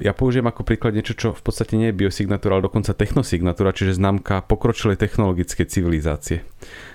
Ja 0.00 0.16
použijem 0.16 0.48
ako 0.48 0.64
príklad 0.64 0.96
niečo, 0.96 1.12
čo 1.12 1.28
v 1.36 1.42
podstate 1.44 1.76
nie 1.76 1.92
je 1.92 1.98
biosignatúra, 2.00 2.56
ale 2.56 2.64
dokonca 2.64 2.96
technosignatúra, 2.96 3.76
čiže 3.76 4.00
známka 4.00 4.40
pokročilej 4.48 4.96
technologickej 4.96 5.68
civilizácie. 5.68 6.40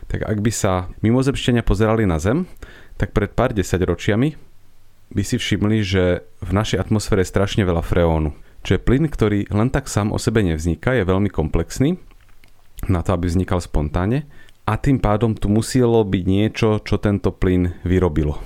Tak 0.10 0.26
ak 0.26 0.42
by 0.42 0.52
sa 0.52 0.90
mimozemšťania 1.06 1.62
pozerali 1.62 2.10
na 2.10 2.18
Zem, 2.18 2.50
tak 2.98 3.14
pred 3.14 3.30
pár 3.30 3.54
desaťročiami 3.54 4.34
by 5.14 5.22
si 5.22 5.38
všimli, 5.38 5.86
že 5.86 6.26
v 6.42 6.52
našej 6.52 6.82
atmosfére 6.82 7.22
je 7.22 7.30
strašne 7.30 7.62
veľa 7.62 7.86
freónu. 7.86 8.34
Čo 8.66 8.82
je 8.82 8.82
plyn, 8.82 9.06
ktorý 9.06 9.46
len 9.54 9.70
tak 9.70 9.86
sám 9.86 10.10
o 10.10 10.18
sebe 10.18 10.42
nevzniká, 10.42 10.98
je 10.98 11.06
veľmi 11.06 11.30
komplexný 11.30 12.02
na 12.90 13.06
to, 13.06 13.14
aby 13.14 13.30
vznikal 13.30 13.62
spontánne 13.62 14.26
a 14.66 14.74
tým 14.82 14.98
pádom 14.98 15.38
tu 15.38 15.46
muselo 15.46 16.02
byť 16.02 16.24
niečo, 16.26 16.82
čo 16.82 16.98
tento 16.98 17.30
plyn 17.30 17.78
vyrobilo. 17.86 18.42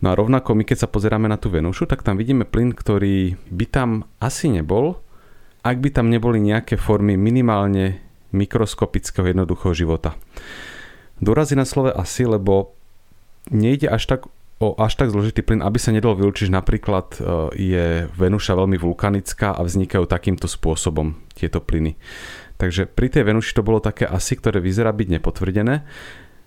No 0.00 0.12
a 0.12 0.18
rovnako 0.18 0.56
my 0.56 0.64
keď 0.64 0.84
sa 0.84 0.88
pozeráme 0.88 1.28
na 1.28 1.36
tú 1.36 1.52
Venušu, 1.52 1.84
tak 1.84 2.00
tam 2.00 2.16
vidíme 2.16 2.48
plyn, 2.48 2.72
ktorý 2.72 3.36
by 3.52 3.66
tam 3.68 3.90
asi 4.16 4.48
nebol, 4.48 5.00
ak 5.60 5.76
by 5.76 5.92
tam 5.92 6.08
neboli 6.08 6.40
nejaké 6.40 6.80
formy 6.80 7.20
minimálne 7.20 8.00
mikroskopického 8.32 9.28
jednoduchého 9.28 9.76
života. 9.76 10.16
Dorazí 11.20 11.52
na 11.52 11.68
slove 11.68 11.92
asi, 11.92 12.24
lebo 12.24 12.72
nejde 13.52 13.92
až 13.92 14.08
tak 14.08 14.20
o 14.60 14.76
až 14.76 14.92
tak 15.00 15.08
zložitý 15.08 15.40
plyn, 15.40 15.64
aby 15.64 15.80
sa 15.80 15.88
nedalo 15.88 16.20
vylúčiť, 16.20 16.52
napríklad 16.52 17.16
e, 17.16 17.18
je 17.56 17.86
Venuša 18.12 18.52
veľmi 18.52 18.76
vulkanická 18.76 19.56
a 19.56 19.64
vznikajú 19.64 20.04
takýmto 20.04 20.44
spôsobom 20.44 21.16
tieto 21.32 21.64
plyny. 21.64 21.96
Takže 22.60 22.84
pri 22.84 23.08
tej 23.08 23.24
Venuši 23.24 23.56
to 23.56 23.64
bolo 23.64 23.80
také 23.80 24.04
asi, 24.04 24.36
ktoré 24.36 24.60
vyzerá 24.60 24.92
byť 24.92 25.16
nepotvrdené. 25.16 25.80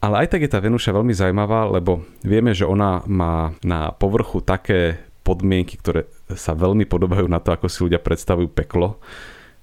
Ale 0.04 0.28
aj 0.28 0.36
tak 0.36 0.44
je 0.44 0.52
tá 0.52 0.60
Venuša 0.60 0.92
veľmi 0.92 1.16
zaujímavá, 1.16 1.64
lebo 1.72 2.04
vieme, 2.28 2.52
že 2.52 2.68
ona 2.68 3.08
má 3.08 3.56
na 3.64 3.96
povrchu 3.96 4.44
také 4.44 5.00
podmienky, 5.24 5.80
ktoré 5.80 6.12
sa 6.36 6.52
veľmi 6.52 6.84
podobajú 6.84 7.24
na 7.32 7.40
to, 7.40 7.56
ako 7.56 7.72
si 7.72 7.88
ľudia 7.88 8.04
predstavujú 8.04 8.52
peklo. 8.52 9.00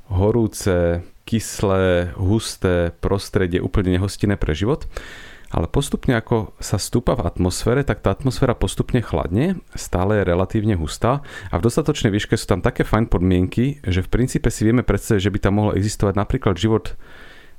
Horúce, 0.09 1.05
kyslé, 1.29 2.17
husté 2.17 2.89
prostredie, 3.05 3.61
úplne 3.61 4.01
nehostinné 4.01 4.41
pre 4.41 4.57
život. 4.57 4.89
Ale 5.53 5.69
postupne 5.69 6.17
ako 6.17 6.57
sa 6.57 6.81
stúpa 6.81 7.21
v 7.21 7.29
atmosfére, 7.29 7.85
tak 7.85 8.01
tá 8.01 8.09
atmosféra 8.09 8.57
postupne 8.57 9.05
chladne, 9.05 9.61
stále 9.77 10.25
je 10.25 10.29
relatívne 10.31 10.73
hustá 10.79 11.21
a 11.53 11.55
v 11.61 11.65
dostatočnej 11.69 12.09
výške 12.17 12.41
sú 12.41 12.49
tam 12.49 12.65
také 12.65 12.87
fajn 12.87 13.13
podmienky, 13.13 13.83
že 13.85 14.01
v 14.01 14.09
princípe 14.09 14.49
si 14.49 14.65
vieme 14.65 14.87
predstaviť, 14.87 15.21
že 15.21 15.33
by 15.35 15.39
tam 15.43 15.61
mohol 15.61 15.77
existovať 15.77 16.15
napríklad 16.17 16.55
život 16.57 16.95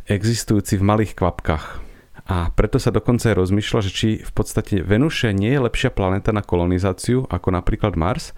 existujúci 0.08 0.80
v 0.80 0.88
malých 0.88 1.14
kvapkách 1.20 1.91
a 2.32 2.48
preto 2.56 2.80
sa 2.80 2.96
dokonca 2.96 3.28
aj 3.28 3.44
rozmýšľa, 3.44 3.80
že 3.84 3.92
či 3.92 4.10
v 4.24 4.32
podstate 4.32 4.80
Venuše 4.80 5.36
nie 5.36 5.52
je 5.52 5.68
lepšia 5.68 5.92
planéta 5.92 6.32
na 6.32 6.40
kolonizáciu 6.40 7.28
ako 7.28 7.52
napríklad 7.52 8.00
Mars, 8.00 8.32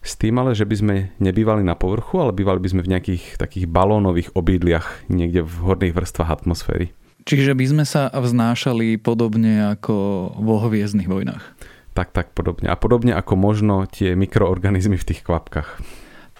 s 0.00 0.16
tým 0.16 0.40
ale, 0.40 0.56
že 0.56 0.64
by 0.64 0.76
sme 0.80 0.96
nebývali 1.20 1.60
na 1.60 1.76
povrchu, 1.76 2.24
ale 2.24 2.32
bývali 2.32 2.56
by 2.60 2.68
sme 2.72 2.84
v 2.84 2.96
nejakých 2.96 3.36
takých 3.36 3.68
balónových 3.68 4.32
obydliach 4.32 5.12
niekde 5.12 5.44
v 5.44 5.54
horných 5.60 5.92
vrstvách 5.92 6.40
atmosféry. 6.40 6.96
Čiže 7.28 7.52
by 7.52 7.64
sme 7.68 7.84
sa 7.84 8.08
vznášali 8.08 8.96
podobne 9.00 9.76
ako 9.76 9.96
vo 10.40 10.64
hviezdnych 10.64 11.08
vojnách. 11.08 11.44
Tak, 11.92 12.16
tak 12.16 12.32
podobne. 12.32 12.72
A 12.72 12.76
podobne 12.80 13.12
ako 13.12 13.36
možno 13.36 13.84
tie 13.88 14.16
mikroorganizmy 14.16 14.96
v 14.96 15.08
tých 15.08 15.20
kvapkách. 15.20 15.84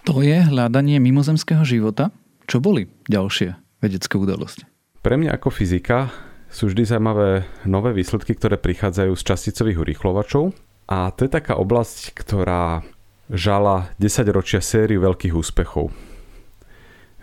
To 0.09 0.21
je 0.25 0.41
hľadanie 0.45 1.01
mimozemského 1.01 1.65
života? 1.69 2.13
Čo 2.45 2.61
boli 2.61 2.89
ďalšie 3.09 3.81
vedecké 3.81 4.21
udalosti? 4.21 4.69
Pre 5.01 5.17
mňa 5.17 5.37
ako 5.41 5.49
fyzika 5.53 6.13
sú 6.55 6.71
vždy 6.71 6.87
zaujímavé 6.87 7.43
nové 7.67 7.91
výsledky, 7.91 8.39
ktoré 8.39 8.55
prichádzajú 8.63 9.11
z 9.19 9.23
časticových 9.27 9.83
urýchlovačov. 9.83 10.55
A 10.87 11.11
to 11.11 11.27
je 11.27 11.31
taká 11.35 11.59
oblasť, 11.59 12.15
ktorá 12.15 12.87
žala 13.27 13.91
10 13.99 14.31
ročia 14.31 14.63
sériu 14.63 15.03
veľkých 15.03 15.35
úspechov. 15.35 15.91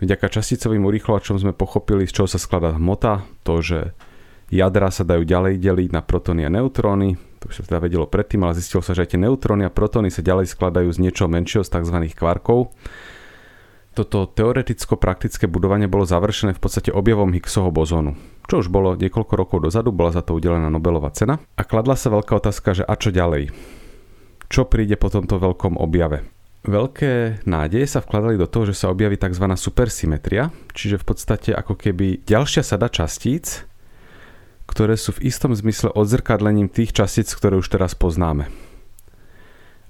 Vďaka 0.03 0.27
časticovým 0.27 0.83
urýchlovačom 0.83 1.39
sme 1.39 1.55
pochopili, 1.55 2.09
z 2.09 2.19
čoho 2.19 2.27
sa 2.27 2.41
skladá 2.41 2.75
hmota, 2.75 3.23
to, 3.47 3.63
že 3.63 3.79
jadra 4.51 4.91
sa 4.91 5.07
dajú 5.07 5.23
ďalej 5.23 5.61
deliť 5.61 5.89
na 5.93 6.01
protóny 6.03 6.43
a 6.43 6.51
neutróny, 6.51 7.15
to 7.39 7.53
už 7.53 7.61
sa 7.61 7.63
teda 7.63 7.79
vedelo 7.85 8.09
predtým, 8.09 8.43
ale 8.43 8.57
zistilo 8.57 8.83
sa, 8.83 8.97
že 8.97 9.05
aj 9.05 9.15
tie 9.15 9.21
neutróny 9.21 9.63
a 9.63 9.71
protóny 9.71 10.09
sa 10.09 10.25
ďalej 10.25 10.51
skladajú 10.51 10.89
z 10.91 11.01
niečoho 11.07 11.29
menšieho, 11.31 11.63
z 11.63 11.69
tzv. 11.69 11.97
kvarkov. 12.17 12.73
Toto 13.91 14.23
teoreticko-praktické 14.23 15.51
budovanie 15.51 15.91
bolo 15.91 16.07
završené 16.07 16.55
v 16.55 16.61
podstate 16.63 16.89
objavom 16.95 17.35
Higgsovho 17.35 17.75
bozónu 17.75 18.15
čo 18.51 18.59
už 18.59 18.67
bolo 18.67 18.99
niekoľko 18.99 19.33
rokov 19.39 19.57
dozadu, 19.63 19.95
bola 19.95 20.11
za 20.11 20.19
to 20.27 20.35
udelená 20.35 20.67
Nobelová 20.67 21.07
cena 21.15 21.39
a 21.55 21.63
kladla 21.63 21.95
sa 21.95 22.11
veľká 22.11 22.35
otázka, 22.35 22.75
že 22.75 22.83
a 22.83 22.99
čo 22.99 23.07
ďalej? 23.07 23.47
Čo 24.51 24.67
príde 24.67 24.99
po 24.99 25.07
tomto 25.07 25.39
veľkom 25.39 25.79
objave? 25.79 26.27
Veľké 26.67 27.47
nádeje 27.47 27.87
sa 27.87 28.03
vkladali 28.03 28.35
do 28.35 28.51
toho, 28.51 28.67
že 28.67 28.75
sa 28.75 28.91
objaví 28.91 29.15
tzv. 29.15 29.47
supersymetria, 29.55 30.51
čiže 30.75 30.99
v 30.99 31.07
podstate 31.07 31.55
ako 31.55 31.79
keby 31.79 32.27
ďalšia 32.27 32.59
sada 32.59 32.91
častíc, 32.91 33.63
ktoré 34.67 34.99
sú 34.99 35.15
v 35.15 35.31
istom 35.31 35.55
zmysle 35.55 35.95
odzrkadlením 35.95 36.67
tých 36.67 36.91
častíc, 36.91 37.31
ktoré 37.31 37.55
už 37.55 37.71
teraz 37.71 37.95
poznáme. 37.95 38.51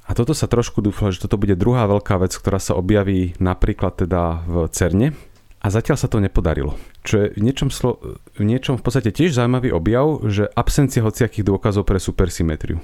A 0.05 0.17
toto 0.17 0.33
sa 0.33 0.49
trošku 0.49 0.81
dúfalo, 0.81 1.13
že 1.13 1.21
toto 1.23 1.37
bude 1.37 1.53
druhá 1.53 1.85
veľká 1.85 2.17
vec, 2.19 2.33
ktorá 2.33 2.57
sa 2.57 2.73
objaví 2.75 3.37
napríklad 3.37 4.01
teda 4.01 4.43
v 4.49 4.55
CERNE, 4.69 5.13
a 5.61 5.69
zatiaľ 5.69 5.93
sa 5.93 6.09
to 6.09 6.17
nepodarilo. 6.17 6.73
Čo 7.05 7.21
je 7.21 7.25
v 7.37 7.41
niečom, 7.45 7.69
slo, 7.69 8.01
v 8.33 8.43
niečom 8.49 8.81
v 8.81 8.83
podstate 8.83 9.13
tiež 9.13 9.37
zaujímavý 9.37 9.69
objav, 9.69 10.25
že 10.25 10.49
absencia 10.49 11.05
hociakých 11.05 11.45
dôkazov 11.45 11.85
pre 11.85 12.01
supersymetriu. 12.01 12.81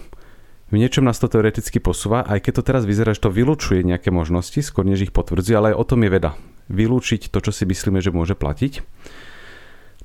V 0.69 0.75
niečom 0.77 1.01
nás 1.01 1.17
to 1.17 1.25
teoreticky 1.25 1.81
posúva, 1.81 2.21
aj 2.27 2.43
keď 2.43 2.61
to 2.61 2.63
teraz 2.69 2.83
vyzerá, 2.85 3.17
že 3.17 3.25
to 3.25 3.33
vylúčuje 3.33 3.81
nejaké 3.81 4.13
možnosti, 4.13 4.61
skôr 4.61 4.85
než 4.85 5.09
ich 5.09 5.15
potvrdzuje, 5.15 5.55
ale 5.57 5.67
aj 5.73 5.79
o 5.79 5.87
tom 5.89 6.05
je 6.05 6.09
veda. 6.11 6.31
Vylúčiť 6.69 7.33
to, 7.33 7.39
čo 7.41 7.49
si 7.55 7.63
myslíme, 7.65 7.97
že 7.97 8.13
môže 8.13 8.37
platiť. 8.37 8.85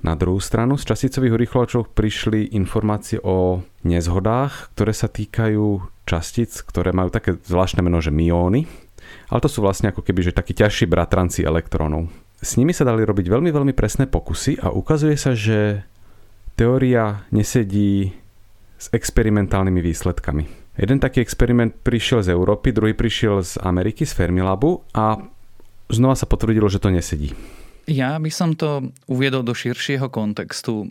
Na 0.02 0.18
druhú 0.18 0.42
stranu 0.42 0.74
z 0.74 0.90
časticových 0.90 1.34
urýchlovačov 1.38 1.94
prišli 1.94 2.58
informácie 2.58 3.22
o 3.22 3.62
nezhodách, 3.86 4.74
ktoré 4.74 4.90
sa 4.90 5.06
týkajú 5.06 5.78
častíc, 6.10 6.58
ktoré 6.66 6.90
majú 6.90 7.14
také 7.14 7.38
zvláštne 7.38 7.86
meno, 7.86 8.02
že 8.02 8.10
myóny. 8.10 8.66
Ale 9.30 9.38
to 9.38 9.46
sú 9.46 9.62
vlastne 9.62 9.94
ako 9.94 10.02
keby 10.02 10.26
že 10.26 10.34
takí 10.34 10.58
ťažší 10.58 10.90
bratranci 10.90 11.46
elektrónov. 11.46 12.10
S 12.42 12.58
nimi 12.58 12.74
sa 12.74 12.82
dali 12.82 13.06
robiť 13.06 13.30
veľmi, 13.30 13.54
veľmi 13.54 13.74
presné 13.78 14.10
pokusy 14.10 14.58
a 14.58 14.74
ukazuje 14.74 15.14
sa, 15.14 15.38
že 15.38 15.86
teória 16.58 17.22
nesedí 17.30 18.10
s 18.82 18.90
experimentálnymi 18.90 19.78
výsledkami. 19.78 20.44
Jeden 20.74 20.98
taký 20.98 21.22
experiment 21.22 21.70
prišiel 21.86 22.26
z 22.26 22.34
Európy, 22.34 22.74
druhý 22.74 22.98
prišiel 22.98 23.46
z 23.46 23.62
Ameriky, 23.62 24.02
z 24.02 24.18
Fermilabu 24.18 24.82
a 24.90 25.22
znova 25.86 26.18
sa 26.18 26.26
potvrdilo, 26.26 26.66
že 26.66 26.82
to 26.82 26.90
nesedí. 26.90 27.30
Ja 27.90 28.16
by 28.16 28.30
som 28.30 28.54
to 28.54 28.94
uviedol 29.10 29.42
do 29.42 29.52
širšieho 29.52 30.06
kontextu. 30.08 30.90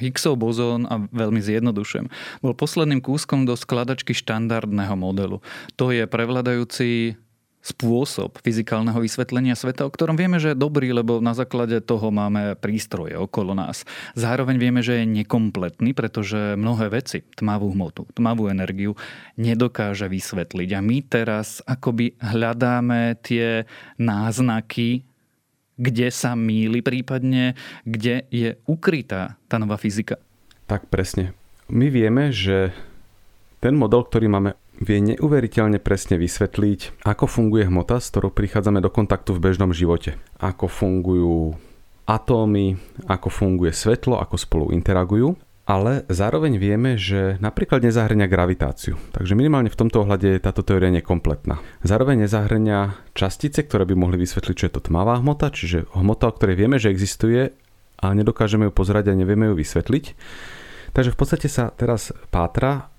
Higgsov 0.00 0.40
bozón, 0.40 0.88
a 0.88 0.96
veľmi 1.12 1.44
zjednodušujem, 1.44 2.08
bol 2.40 2.56
posledným 2.56 3.04
kúskom 3.04 3.44
do 3.44 3.52
skladačky 3.52 4.16
štandardného 4.16 4.96
modelu. 4.96 5.44
To 5.76 5.92
je 5.92 6.08
prevladajúci 6.08 7.20
spôsob 7.60 8.40
fyzikálneho 8.40 8.96
vysvetlenia 8.96 9.52
sveta, 9.52 9.84
o 9.84 9.92
ktorom 9.92 10.16
vieme, 10.16 10.40
že 10.40 10.56
je 10.56 10.62
dobrý, 10.64 10.96
lebo 10.96 11.20
na 11.20 11.36
základe 11.36 11.76
toho 11.84 12.08
máme 12.08 12.56
prístroje 12.56 13.12
okolo 13.20 13.52
nás. 13.52 13.84
Zároveň 14.16 14.56
vieme, 14.56 14.80
že 14.80 15.04
je 15.04 15.20
nekompletný, 15.20 15.92
pretože 15.92 16.56
mnohé 16.56 16.88
veci, 16.88 17.20
tmavú 17.36 17.76
hmotu, 17.76 18.08
tmavú 18.16 18.48
energiu, 18.48 18.96
nedokáže 19.36 20.08
vysvetliť. 20.08 20.68
A 20.72 20.80
my 20.80 21.04
teraz 21.04 21.60
akoby 21.68 22.16
hľadáme 22.16 23.20
tie 23.20 23.68
náznaky, 24.00 25.04
kde 25.80 26.12
sa 26.12 26.36
míli, 26.36 26.84
prípadne 26.84 27.56
kde 27.88 28.28
je 28.28 28.60
ukrytá 28.68 29.40
tá 29.48 29.56
nová 29.56 29.80
fyzika. 29.80 30.20
Tak 30.68 30.92
presne. 30.92 31.32
My 31.72 31.88
vieme, 31.88 32.28
že 32.28 32.76
ten 33.64 33.72
model, 33.72 34.04
ktorý 34.04 34.28
máme 34.28 34.60
vie 34.80 34.98
neuveriteľne 35.04 35.76
presne 35.76 36.16
vysvetliť, 36.16 37.04
ako 37.04 37.24
funguje 37.28 37.68
hmota, 37.68 38.00
s 38.00 38.08
ktorou 38.12 38.32
prichádzame 38.32 38.80
do 38.80 38.88
kontaktu 38.88 39.36
v 39.36 39.42
bežnom 39.50 39.72
živote. 39.76 40.16
Ako 40.40 40.72
fungujú 40.72 41.56
atómy, 42.08 42.80
ako 43.04 43.28
funguje 43.28 43.70
svetlo, 43.76 44.16
ako 44.18 44.36
spolu 44.40 44.64
interagujú. 44.72 45.36
Ale 45.70 46.02
zároveň 46.10 46.58
vieme, 46.58 46.98
že 46.98 47.38
napríklad 47.38 47.86
nezahrňa 47.86 48.26
gravitáciu. 48.26 48.98
Takže 49.14 49.38
minimálne 49.38 49.70
v 49.70 49.78
tomto 49.78 50.02
ohľade 50.02 50.34
je 50.34 50.42
táto 50.42 50.66
teória 50.66 50.90
nekompletná. 50.90 51.62
Zároveň 51.86 52.26
nezahrňa 52.26 53.14
častice, 53.14 53.62
ktoré 53.62 53.86
by 53.86 53.94
mohli 53.94 54.18
vysvetliť, 54.18 54.54
čo 54.58 54.66
je 54.66 54.74
to 54.74 54.90
tmavá 54.90 55.22
hmota, 55.22 55.54
čiže 55.54 55.86
hmota, 55.94 56.26
o 56.26 56.34
ktorej 56.34 56.58
vieme, 56.58 56.82
že 56.82 56.90
existuje, 56.90 57.54
ale 58.02 58.12
nedokážeme 58.18 58.66
ju 58.66 58.72
pozerať 58.74 59.14
a 59.14 59.18
nevieme 59.22 59.46
ju 59.46 59.54
vysvetliť. 59.54 60.04
Takže 60.90 61.14
v 61.14 61.18
podstate 61.22 61.46
sa 61.46 61.70
teraz 61.70 62.10
pátra 62.34 62.90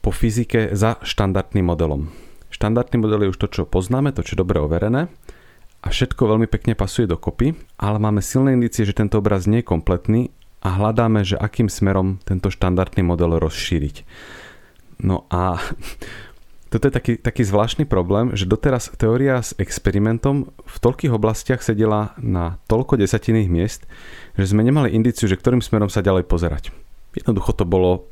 po 0.00 0.08
fyzike 0.08 0.72
za 0.72 0.96
štandardným 1.04 1.68
modelom. 1.68 2.08
Štandardný 2.48 2.96
model 2.96 3.28
je 3.28 3.32
už 3.36 3.40
to, 3.44 3.48
čo 3.52 3.62
poznáme, 3.68 4.16
to, 4.16 4.24
čo 4.24 4.32
je 4.32 4.40
dobre 4.40 4.56
overené 4.56 5.12
a 5.84 5.92
všetko 5.92 6.32
veľmi 6.32 6.48
pekne 6.48 6.72
pasuje 6.72 7.04
dokopy, 7.04 7.52
ale 7.76 8.00
máme 8.00 8.24
silné 8.24 8.56
indície, 8.56 8.88
že 8.88 8.96
tento 8.96 9.20
obraz 9.20 9.44
nie 9.44 9.60
je 9.60 9.68
kompletný 9.68 10.32
a 10.66 10.74
hľadáme, 10.74 11.22
že 11.22 11.38
akým 11.38 11.70
smerom 11.70 12.18
tento 12.26 12.50
štandardný 12.50 13.06
model 13.06 13.38
rozšíriť. 13.38 14.02
No 15.06 15.22
a 15.30 15.62
toto 16.74 16.90
je 16.90 16.92
taký, 16.92 17.12
taký 17.22 17.46
zvláštny 17.46 17.86
problém, 17.86 18.34
že 18.34 18.50
doteraz 18.50 18.90
teória 18.98 19.38
s 19.38 19.54
experimentom 19.62 20.50
v 20.50 20.76
toľkých 20.82 21.14
oblastiach 21.14 21.62
sedela 21.62 22.18
na 22.18 22.58
toľko 22.66 22.98
desatinných 22.98 23.46
miest, 23.46 23.86
že 24.34 24.50
sme 24.50 24.66
nemali 24.66 24.90
indiciu, 24.90 25.30
že 25.30 25.38
ktorým 25.38 25.62
smerom 25.62 25.86
sa 25.86 26.02
ďalej 26.02 26.26
pozerať. 26.26 26.74
Jednoducho 27.14 27.54
to 27.54 27.62
bolo 27.62 28.10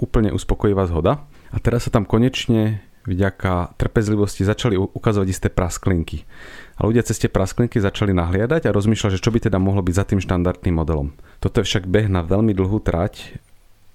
úplne 0.00 0.32
uspokojivá 0.32 0.88
zhoda. 0.88 1.28
A 1.52 1.56
teraz 1.60 1.84
sa 1.84 1.92
tam 1.92 2.08
konečne 2.08 2.80
vďaka 3.08 3.74
trpezlivosti 3.80 4.44
začali 4.44 4.76
ukazovať 4.76 5.28
isté 5.32 5.48
prasklinky. 5.48 6.28
A 6.76 6.86
ľudia 6.86 7.02
cez 7.02 7.18
tie 7.18 7.32
prasklinky 7.32 7.80
začali 7.80 8.12
nahliadať 8.12 8.68
a 8.68 8.74
rozmýšľať, 8.76 9.18
že 9.18 9.22
čo 9.24 9.32
by 9.32 9.48
teda 9.48 9.58
mohlo 9.58 9.80
byť 9.80 9.94
za 9.96 10.04
tým 10.04 10.20
štandardným 10.20 10.76
modelom. 10.76 11.16
Toto 11.40 11.58
je 11.58 11.66
však 11.66 11.88
beh 11.88 12.06
na 12.06 12.22
veľmi 12.22 12.52
dlhú 12.52 12.78
trať. 12.84 13.40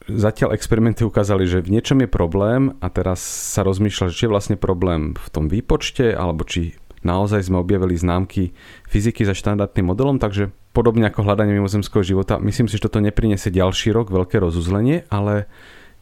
Zatiaľ 0.04 0.52
experimenty 0.52 1.08
ukázali, 1.08 1.48
že 1.48 1.64
v 1.64 1.80
niečom 1.80 2.04
je 2.04 2.12
problém 2.12 2.76
a 2.84 2.92
teraz 2.92 3.24
sa 3.24 3.64
rozmýšľa, 3.64 4.12
či 4.12 4.28
je 4.28 4.34
vlastne 4.34 4.60
problém 4.60 5.16
v 5.16 5.28
tom 5.32 5.48
výpočte 5.48 6.12
alebo 6.12 6.44
či 6.44 6.76
naozaj 7.04 7.52
sme 7.52 7.60
objavili 7.60 8.00
známky 8.00 8.56
fyziky 8.88 9.28
za 9.28 9.36
štandardným 9.36 9.92
modelom, 9.92 10.18
takže 10.18 10.52
podobne 10.72 11.06
ako 11.12 11.28
hľadanie 11.28 11.54
mimozemského 11.56 12.02
života, 12.02 12.40
myslím 12.40 12.72
si, 12.72 12.80
že 12.80 12.88
toto 12.88 13.04
nepriniesie 13.04 13.52
ďalší 13.52 13.92
rok 13.92 14.10
veľké 14.10 14.40
rozuzlenie, 14.40 15.06
ale 15.12 15.46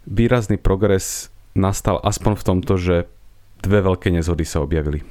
výrazný 0.05 0.61
progres 0.61 1.30
nastal 1.53 1.99
aspoň 2.01 2.33
v 2.37 2.45
tomto, 2.45 2.73
že 2.79 2.95
dve 3.61 3.79
veľké 3.85 4.09
nezhody 4.09 4.43
sa 4.47 4.63
objavili. 4.63 5.05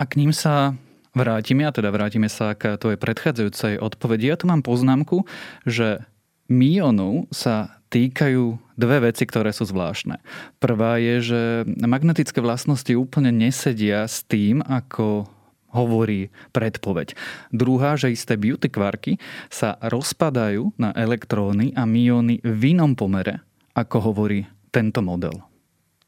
A 0.00 0.08
k 0.08 0.16
ním 0.16 0.32
sa 0.32 0.78
vrátime, 1.12 1.66
a 1.66 1.74
teda 1.74 1.90
vrátime 1.90 2.30
sa 2.30 2.54
k 2.54 2.78
tvojej 2.78 2.96
predchádzajúcej 2.96 3.82
odpovedi. 3.82 4.30
Ja 4.30 4.38
tu 4.38 4.46
mám 4.46 4.62
poznámku, 4.62 5.26
že 5.66 6.06
míonov 6.46 7.26
sa 7.34 7.80
týkajú 7.90 8.58
dve 8.78 9.10
veci, 9.10 9.26
ktoré 9.26 9.50
sú 9.50 9.66
zvláštne. 9.66 10.22
Prvá 10.62 11.02
je, 11.02 11.14
že 11.20 11.40
magnetické 11.82 12.38
vlastnosti 12.38 12.90
úplne 12.94 13.34
nesedia 13.34 14.06
s 14.06 14.22
tým, 14.22 14.62
ako 14.62 15.26
hovorí 15.74 16.30
predpoveď. 16.50 17.14
Druhá, 17.54 17.94
že 17.94 18.14
isté 18.14 18.34
beauty 18.38 18.70
kvarky 18.70 19.18
sa 19.50 19.78
rozpadajú 19.78 20.74
na 20.78 20.90
elektróny 20.94 21.74
a 21.78 21.86
miony 21.86 22.42
v 22.42 22.62
inom 22.74 22.94
pomere, 22.94 23.42
ako 23.74 24.10
hovorí 24.10 24.46
tento 24.70 25.02
model. 25.02 25.49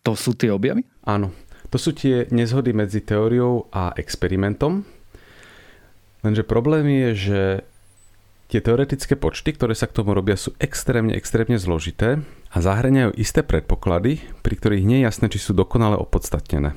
To 0.02 0.18
sú 0.18 0.35
tie 0.35 0.50
objavy? 0.50 0.82
Áno. 1.06 1.30
To 1.71 1.80
sú 1.80 1.94
tie 1.94 2.28
nezhody 2.28 2.75
medzi 2.75 3.00
teóriou 3.00 3.71
a 3.73 3.94
experimentom. 3.97 4.85
Lenže 6.21 6.44
problém 6.44 6.85
je, 6.90 7.11
že 7.16 7.40
tie 8.52 8.61
teoretické 8.61 9.16
počty, 9.16 9.56
ktoré 9.56 9.73
sa 9.73 9.88
k 9.88 9.97
tomu 9.97 10.12
robia, 10.12 10.37
sú 10.37 10.52
extrémne, 10.61 11.16
extrémne 11.16 11.56
zložité 11.56 12.21
a 12.52 12.56
zahraniajú 12.61 13.16
isté 13.16 13.40
predpoklady, 13.40 14.21
pri 14.44 14.54
ktorých 14.61 14.85
nie 14.85 15.00
je 15.00 15.06
jasné, 15.09 15.26
či 15.32 15.40
sú 15.40 15.56
dokonale 15.56 15.97
opodstatnené. 15.97 16.76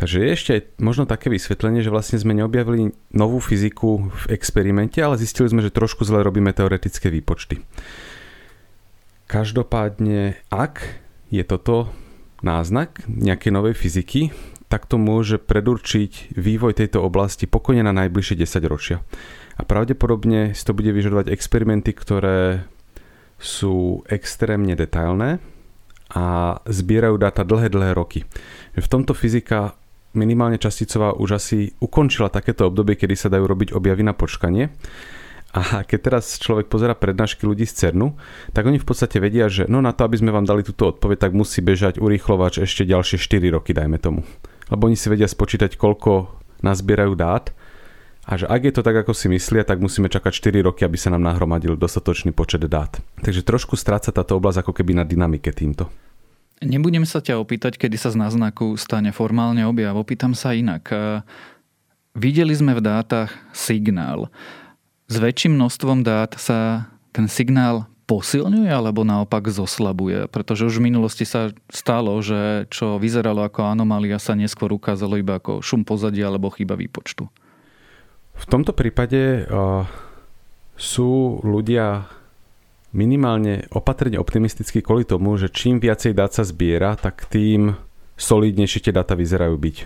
Takže 0.00 0.16
je 0.24 0.32
ešte 0.32 0.50
aj 0.56 0.62
možno 0.80 1.04
také 1.04 1.28
vysvetlenie, 1.28 1.84
že 1.84 1.92
vlastne 1.92 2.16
sme 2.16 2.32
neobjavili 2.32 2.96
novú 3.12 3.36
fyziku 3.36 4.08
v 4.08 4.24
experimente, 4.32 4.96
ale 5.04 5.20
zistili 5.20 5.52
sme, 5.52 5.60
že 5.60 5.68
trošku 5.68 6.08
zle 6.08 6.24
robíme 6.24 6.56
teoretické 6.56 7.12
výpočty. 7.12 7.60
Každopádne, 9.28 10.40
ak 10.48 11.04
je 11.30 11.46
toto 11.46 11.88
náznak 12.42 13.06
nejakej 13.06 13.52
novej 13.54 13.74
fyziky, 13.78 14.34
tak 14.70 14.86
to 14.86 14.98
môže 14.98 15.42
predurčiť 15.42 16.34
vývoj 16.34 16.78
tejto 16.78 17.02
oblasti 17.02 17.50
pokojne 17.50 17.82
na 17.82 17.94
najbližšie 17.94 18.38
10 18.38 18.70
ročia. 18.70 19.02
A 19.58 19.66
pravdepodobne 19.66 20.54
si 20.54 20.62
to 20.62 20.74
bude 20.74 20.90
vyžadovať 20.94 21.30
experimenty, 21.34 21.90
ktoré 21.90 22.64
sú 23.40 24.06
extrémne 24.06 24.76
detailné 24.78 25.42
a 26.10 26.58
zbierajú 26.66 27.16
dáta 27.18 27.42
dlhé, 27.42 27.70
dlhé 27.72 27.92
roky. 27.94 28.26
V 28.76 28.86
tomto 28.86 29.14
fyzika 29.14 29.74
minimálne 30.14 30.58
časticová 30.58 31.14
už 31.14 31.38
asi 31.38 31.70
ukončila 31.78 32.30
takéto 32.30 32.66
obdobie, 32.66 32.98
kedy 32.98 33.14
sa 33.14 33.28
dajú 33.30 33.46
robiť 33.46 33.68
objavy 33.74 34.02
na 34.02 34.14
počkanie 34.14 34.70
a 35.50 35.82
keď 35.82 35.98
teraz 35.98 36.38
človek 36.38 36.70
pozera 36.70 36.94
prednášky 36.94 37.42
ľudí 37.42 37.66
z 37.66 37.74
CERNu, 37.74 38.14
tak 38.54 38.70
oni 38.70 38.78
v 38.78 38.86
podstate 38.86 39.18
vedia, 39.18 39.50
že 39.50 39.66
no 39.66 39.82
na 39.82 39.90
to, 39.90 40.06
aby 40.06 40.22
sme 40.22 40.30
vám 40.30 40.46
dali 40.46 40.62
túto 40.62 40.94
odpoveď, 40.94 41.26
tak 41.26 41.32
musí 41.34 41.58
bežať 41.58 41.98
urýchlovač 41.98 42.62
ešte 42.62 42.86
ďalšie 42.86 43.18
4 43.18 43.54
roky, 43.58 43.74
dajme 43.74 43.98
tomu. 43.98 44.22
Lebo 44.70 44.86
oni 44.86 44.94
si 44.94 45.10
vedia 45.10 45.26
spočítať, 45.26 45.74
koľko 45.74 46.30
nazbierajú 46.62 47.18
dát 47.18 47.50
a 48.30 48.38
že 48.38 48.46
ak 48.46 48.62
je 48.62 48.72
to 48.78 48.86
tak, 48.86 48.94
ako 49.02 49.10
si 49.10 49.26
myslia, 49.26 49.66
tak 49.66 49.82
musíme 49.82 50.06
čakať 50.06 50.30
4 50.54 50.62
roky, 50.70 50.86
aby 50.86 50.94
sa 50.94 51.10
nám 51.10 51.26
nahromadil 51.26 51.74
dostatočný 51.74 52.30
počet 52.30 52.62
dát. 52.70 53.02
Takže 53.18 53.42
trošku 53.42 53.74
stráca 53.74 54.14
táto 54.14 54.38
oblasť 54.38 54.62
ako 54.62 54.70
keby 54.70 55.02
na 55.02 55.02
dynamike 55.02 55.50
týmto. 55.50 55.90
Nebudem 56.62 57.02
sa 57.02 57.18
ťa 57.18 57.42
opýtať, 57.42 57.74
kedy 57.74 57.96
sa 57.98 58.14
z 58.14 58.20
náznaku 58.20 58.78
stane 58.78 59.10
formálne 59.10 59.66
objav. 59.66 59.98
Opýtam 59.98 60.36
sa 60.36 60.54
inak. 60.54 60.92
Videli 62.14 62.54
sme 62.54 62.78
v 62.78 62.84
dátach 62.84 63.34
signál 63.50 64.30
s 65.10 65.16
väčším 65.18 65.58
množstvom 65.58 66.06
dát 66.06 66.38
sa 66.38 66.86
ten 67.10 67.26
signál 67.26 67.90
posilňuje 68.06 68.70
alebo 68.70 69.02
naopak 69.02 69.50
zoslabuje? 69.50 70.30
Pretože 70.30 70.70
už 70.70 70.78
v 70.78 70.86
minulosti 70.86 71.26
sa 71.26 71.50
stalo, 71.66 72.14
že 72.22 72.70
čo 72.70 73.02
vyzeralo 73.02 73.42
ako 73.42 73.66
anomália 73.66 74.22
sa 74.22 74.38
neskôr 74.38 74.70
ukázalo 74.70 75.18
iba 75.18 75.42
ako 75.42 75.66
šum 75.66 75.82
pozadia 75.82 76.30
alebo 76.30 76.54
chyba 76.54 76.78
výpočtu. 76.78 77.26
V 78.38 78.44
tomto 78.46 78.70
prípade 78.70 79.44
uh, 79.50 79.82
sú 80.78 81.42
ľudia 81.42 82.06
minimálne 82.94 83.66
opatrne 83.70 84.18
optimistickí 84.18 84.82
kvôli 84.82 85.06
tomu, 85.06 85.34
že 85.38 85.50
čím 85.50 85.82
viacej 85.82 86.14
dát 86.14 86.30
sa 86.34 86.46
zbiera, 86.46 86.94
tak 86.94 87.26
tým 87.30 87.74
solidnejšie 88.20 88.84
tie 88.84 88.92
dáta 88.92 89.16
vyzerajú 89.16 89.56
byť. 89.56 89.76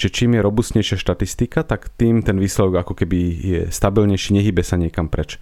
Čiže 0.00 0.10
čím 0.10 0.30
je 0.34 0.40
robustnejšia 0.40 0.96
štatistika, 0.96 1.60
tak 1.62 1.92
tým 1.94 2.24
ten 2.24 2.40
výsledok 2.40 2.82
ako 2.88 2.96
keby 2.96 3.18
je 3.38 3.60
stabilnejší, 3.68 4.40
nehybe 4.40 4.64
sa 4.64 4.80
niekam 4.80 5.12
preč. 5.12 5.36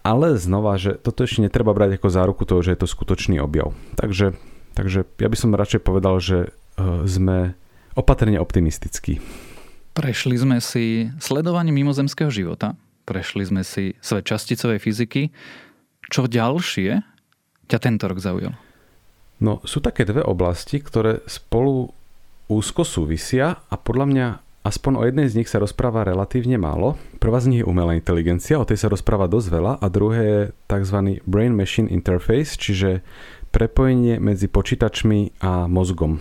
Ale 0.00 0.38
znova, 0.40 0.80
že 0.80 0.96
toto 0.96 1.26
ešte 1.26 1.44
netreba 1.44 1.76
brať 1.76 2.00
ako 2.00 2.08
záruku 2.08 2.42
toho, 2.48 2.64
že 2.64 2.72
je 2.72 2.80
to 2.80 2.88
skutočný 2.88 3.36
objav. 3.42 3.76
Takže, 4.00 4.32
takže 4.72 5.04
ja 5.04 5.28
by 5.28 5.36
som 5.36 5.52
radšej 5.52 5.84
povedal, 5.84 6.16
že 6.22 6.38
e, 6.48 6.48
sme 7.04 7.52
opatrne 7.98 8.40
optimistickí. 8.40 9.20
Prešli 9.92 10.38
sme 10.40 10.62
si 10.62 11.10
sledovanie 11.20 11.74
mimozemského 11.74 12.32
života, 12.32 12.78
prešli 13.04 13.44
sme 13.44 13.60
si 13.66 13.98
svet 14.00 14.24
časticovej 14.24 14.78
fyziky. 14.80 15.22
Čo 16.08 16.30
ďalšie 16.30 17.02
ťa 17.68 17.78
tento 17.82 18.08
rok 18.08 18.22
zaujalo? 18.22 18.69
No 19.40 19.64
sú 19.64 19.80
také 19.80 20.04
dve 20.04 20.20
oblasti, 20.20 20.78
ktoré 20.78 21.24
spolu 21.24 21.90
úzko 22.52 22.84
súvisia 22.84 23.64
a 23.72 23.74
podľa 23.80 24.06
mňa 24.06 24.26
aspoň 24.60 24.92
o 25.00 25.02
jednej 25.08 25.26
z 25.32 25.36
nich 25.40 25.48
sa 25.48 25.62
rozpráva 25.62 26.04
relatívne 26.04 26.60
málo. 26.60 27.00
Prvá 27.16 27.40
z 27.40 27.48
nich 27.48 27.60
je 27.64 27.68
umelá 27.68 27.96
inteligencia, 27.96 28.60
o 28.60 28.68
tej 28.68 28.84
sa 28.84 28.92
rozpráva 28.92 29.32
dosť 29.32 29.48
veľa 29.48 29.72
a 29.80 29.86
druhé 29.88 30.20
je 30.20 30.40
tzv. 30.68 30.96
Brain 31.24 31.56
Machine 31.56 31.88
Interface, 31.88 32.60
čiže 32.60 33.00
prepojenie 33.50 34.20
medzi 34.20 34.46
počítačmi 34.46 35.40
a 35.40 35.64
mozgom. 35.66 36.20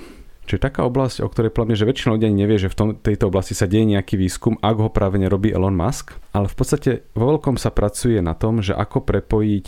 Čiže 0.50 0.66
taká 0.66 0.82
oblasť, 0.82 1.22
o 1.22 1.30
ktorej 1.30 1.54
podľa 1.54 1.78
že 1.78 1.86
väčšina 1.86 2.18
ľudí 2.18 2.34
nevie, 2.34 2.58
že 2.58 2.74
v 2.74 2.78
tom, 2.78 2.88
tejto 2.98 3.30
oblasti 3.30 3.54
sa 3.54 3.70
deje 3.70 3.86
nejaký 3.86 4.18
výskum, 4.18 4.58
ak 4.66 4.82
ho 4.82 4.90
práve 4.90 5.22
nerobí 5.22 5.54
Elon 5.54 5.78
Musk, 5.78 6.18
ale 6.34 6.50
v 6.50 6.56
podstate 6.58 6.92
vo 7.14 7.36
veľkom 7.36 7.54
sa 7.54 7.70
pracuje 7.70 8.18
na 8.18 8.34
tom, 8.34 8.66
že 8.66 8.74
ako 8.74 9.06
prepojiť 9.06 9.68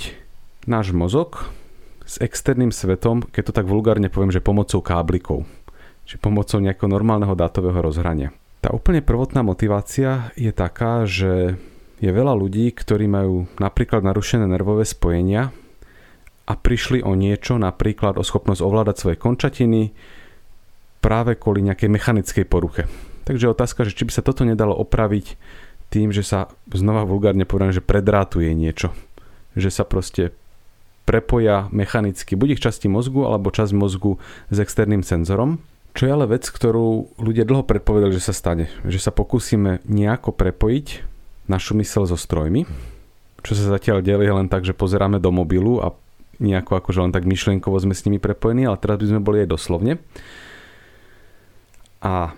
náš 0.66 0.90
mozog 0.90 1.54
s 2.12 2.20
externým 2.20 2.76
svetom, 2.76 3.24
keď 3.24 3.44
to 3.48 3.54
tak 3.56 3.72
vulgárne 3.72 4.12
poviem, 4.12 4.36
že 4.36 4.44
pomocou 4.44 4.84
káblikov. 4.84 5.48
Či 6.04 6.20
pomocou 6.20 6.60
nejakého 6.60 6.92
normálneho 6.92 7.32
dátového 7.32 7.80
rozhrania. 7.80 8.36
Tá 8.60 8.76
úplne 8.76 9.00
prvotná 9.00 9.40
motivácia 9.48 10.36
je 10.36 10.52
taká, 10.52 11.08
že 11.08 11.56
je 12.04 12.12
veľa 12.12 12.36
ľudí, 12.36 12.68
ktorí 12.76 13.08
majú 13.08 13.48
napríklad 13.64 14.04
narušené 14.04 14.44
nervové 14.44 14.84
spojenia 14.84 15.56
a 16.44 16.54
prišli 16.60 17.00
o 17.00 17.16
niečo, 17.16 17.56
napríklad 17.56 18.20
o 18.20 18.28
schopnosť 18.28 18.60
ovládať 18.60 18.96
svoje 19.00 19.18
končatiny 19.18 19.96
práve 21.00 21.40
kvôli 21.40 21.64
nejakej 21.64 21.90
mechanickej 21.90 22.46
poruche. 22.46 22.92
Takže 23.24 23.56
otázka, 23.56 23.88
že 23.88 23.96
či 23.96 24.04
by 24.04 24.12
sa 24.12 24.26
toto 24.26 24.44
nedalo 24.44 24.76
opraviť 24.76 25.40
tým, 25.88 26.12
že 26.12 26.28
sa 26.28 26.52
znova 26.68 27.08
vulgárne 27.08 27.48
povedané, 27.48 27.72
že 27.72 27.86
predrátuje 27.86 28.52
niečo 28.52 28.92
že 29.56 29.70
sa 29.72 29.84
proste 29.84 30.32
prepoja 31.04 31.68
mechanicky 31.74 32.38
buď 32.38 32.58
ich 32.58 32.64
časti 32.64 32.88
mozgu 32.88 33.26
alebo 33.26 33.50
časť 33.52 33.74
mozgu 33.74 34.22
s 34.54 34.58
externým 34.62 35.02
senzorom. 35.02 35.60
Čo 35.92 36.08
je 36.08 36.12
ale 36.16 36.26
vec, 36.30 36.48
ktorú 36.48 37.20
ľudia 37.20 37.44
dlho 37.44 37.68
predpovedali, 37.68 38.16
že 38.16 38.32
sa 38.32 38.34
stane. 38.36 38.72
Že 38.88 39.00
sa 39.00 39.12
pokúsime 39.12 39.84
nejako 39.84 40.32
prepojiť 40.32 41.04
našu 41.52 41.76
mysel 41.84 42.08
so 42.08 42.16
strojmi. 42.16 42.64
Čo 43.44 43.58
sa 43.60 43.76
zatiaľ 43.76 44.00
deje 44.00 44.32
len 44.32 44.48
tak, 44.48 44.64
že 44.64 44.78
pozeráme 44.78 45.20
do 45.20 45.34
mobilu 45.36 45.84
a 45.84 45.92
nejako 46.40 46.80
akože 46.80 47.00
len 47.04 47.14
tak 47.14 47.28
myšlienkovo 47.28 47.76
sme 47.78 47.94
s 47.94 48.08
nimi 48.08 48.18
prepojení, 48.18 48.66
ale 48.66 48.80
teraz 48.80 48.98
by 49.04 49.08
sme 49.12 49.22
boli 49.22 49.44
aj 49.44 49.52
doslovne. 49.52 50.00
A 52.02 52.34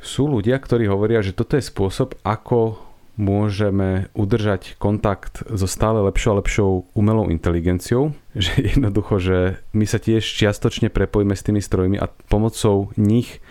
sú 0.00 0.30
ľudia, 0.30 0.56
ktorí 0.56 0.86
hovoria, 0.86 1.20
že 1.20 1.34
toto 1.34 1.58
je 1.58 1.66
spôsob, 1.66 2.16
ako 2.22 2.87
môžeme 3.18 4.06
udržať 4.14 4.78
kontakt 4.78 5.42
so 5.50 5.66
stále 5.66 5.98
lepšou 6.06 6.30
a 6.32 6.38
lepšou 6.38 6.70
umelou 6.94 7.28
inteligenciou, 7.28 8.14
že 8.38 8.54
jednoducho, 8.78 9.18
že 9.18 9.38
my 9.74 9.84
sa 9.84 9.98
tiež 9.98 10.22
čiastočne 10.22 10.88
prepojíme 10.88 11.34
s 11.34 11.44
tými 11.44 11.58
strojmi 11.60 11.98
a 11.98 12.08
pomocou 12.30 12.94
nich 12.94 13.42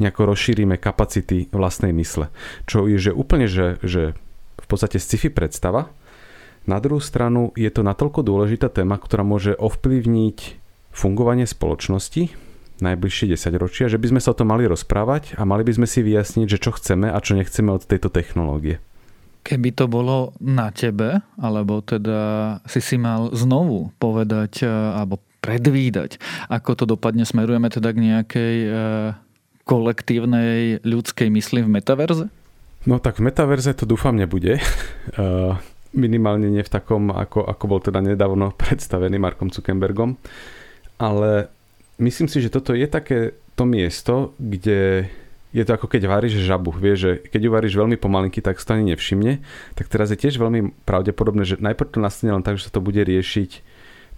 nejako 0.00 0.32
rozšírime 0.32 0.80
kapacity 0.80 1.52
vlastnej 1.52 1.92
mysle. 1.92 2.32
Čo 2.64 2.88
je 2.88 2.96
že 2.96 3.12
úplne, 3.12 3.44
že, 3.44 3.76
že 3.84 4.16
v 4.56 4.66
podstate 4.66 4.96
sci-fi 4.96 5.28
predstava. 5.28 5.92
Na 6.64 6.80
druhú 6.80 7.04
stranu 7.04 7.52
je 7.52 7.68
to 7.68 7.84
natoľko 7.84 8.24
dôležitá 8.24 8.72
téma, 8.72 8.96
ktorá 8.96 9.20
môže 9.20 9.52
ovplyvniť 9.60 10.56
fungovanie 10.96 11.44
spoločnosti, 11.44 12.32
najbližšie 12.80 13.36
10 13.36 13.60
ročia, 13.60 13.92
že 13.92 14.00
by 14.00 14.16
sme 14.16 14.20
sa 14.24 14.32
o 14.32 14.38
tom 14.40 14.48
mali 14.48 14.64
rozprávať 14.64 15.36
a 15.36 15.44
mali 15.44 15.68
by 15.68 15.76
sme 15.76 15.86
si 15.86 16.00
vyjasniť, 16.00 16.46
že 16.48 16.58
čo 16.58 16.72
chceme 16.72 17.12
a 17.12 17.18
čo 17.20 17.36
nechceme 17.36 17.68
od 17.68 17.84
tejto 17.84 18.08
technológie. 18.08 18.80
Keby 19.50 19.74
to 19.74 19.90
bolo 19.90 20.30
na 20.38 20.70
tebe, 20.70 21.18
alebo 21.42 21.82
teda 21.82 22.62
si 22.70 22.78
si 22.78 22.94
mal 22.94 23.34
znovu 23.34 23.90
povedať 23.98 24.62
e, 24.62 24.70
alebo 24.70 25.18
predvídať, 25.42 26.22
ako 26.46 26.70
to 26.78 26.84
dopadne, 26.86 27.26
smerujeme 27.26 27.66
teda 27.66 27.90
k 27.90 27.98
nejakej 27.98 28.56
e, 28.62 28.70
kolektívnej 29.66 30.86
ľudskej 30.86 31.34
mysli 31.34 31.66
v 31.66 31.72
metaverze? 31.82 32.30
No 32.86 33.02
tak 33.02 33.18
v 33.18 33.26
metaverze 33.26 33.74
to 33.74 33.90
dúfam 33.90 34.14
nebude. 34.14 34.62
E, 35.10 35.58
minimálne 35.90 36.46
nie 36.46 36.62
v 36.62 36.70
takom, 36.70 37.10
ako, 37.10 37.42
ako 37.42 37.64
bol 37.66 37.80
teda 37.82 37.98
nedávno 37.98 38.54
predstavený 38.54 39.18
Markom 39.18 39.50
Zuckerbergom. 39.50 40.14
Ale 41.02 41.50
myslím 41.98 42.30
si, 42.30 42.38
že 42.38 42.52
toto 42.52 42.78
je 42.78 42.86
také 42.86 43.34
to 43.58 43.66
miesto, 43.66 44.38
kde 44.38 45.10
je 45.50 45.62
to 45.66 45.74
ako 45.74 45.90
keď 45.90 46.06
varíš 46.06 46.38
žabu. 46.46 46.70
Vieš, 46.70 46.98
že 46.98 47.12
keď 47.26 47.40
ju 47.42 47.50
varíš 47.50 47.74
veľmi 47.74 47.98
pomalinky, 47.98 48.38
tak 48.38 48.62
sa 48.62 48.72
to 48.72 48.78
ani 48.78 48.94
nevšimne. 48.94 49.42
Tak 49.74 49.90
teraz 49.90 50.14
je 50.14 50.18
tiež 50.18 50.38
veľmi 50.38 50.86
pravdepodobné, 50.86 51.42
že 51.42 51.58
najprv 51.58 51.90
to 51.90 51.98
nastane 51.98 52.30
len 52.30 52.46
tak, 52.46 52.58
že 52.58 52.70
sa 52.70 52.74
to 52.78 52.84
bude 52.84 53.02
riešiť 53.02 53.50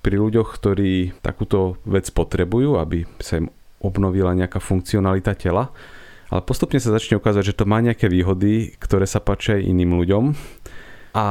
pri 0.05 0.17
ľuďoch, 0.19 0.49
ktorí 0.53 1.17
takúto 1.25 1.81
vec 1.89 2.11
potrebujú, 2.13 2.77
aby 2.77 3.09
sa 3.23 3.41
im 3.41 3.49
obnovila 3.81 4.37
nejaká 4.37 4.61
funkcionalita 4.61 5.33
tela. 5.39 5.73
Ale 6.29 6.41
postupne 6.45 6.81
sa 6.81 6.93
začne 6.93 7.21
ukázať, 7.21 7.53
že 7.53 7.59
to 7.59 7.69
má 7.69 7.81
nejaké 7.85 8.09
výhody, 8.09 8.73
ktoré 8.81 9.05
sa 9.05 9.21
páčia 9.21 9.61
aj 9.61 9.69
iným 9.69 9.97
ľuďom. 10.01 10.25
A 11.13 11.27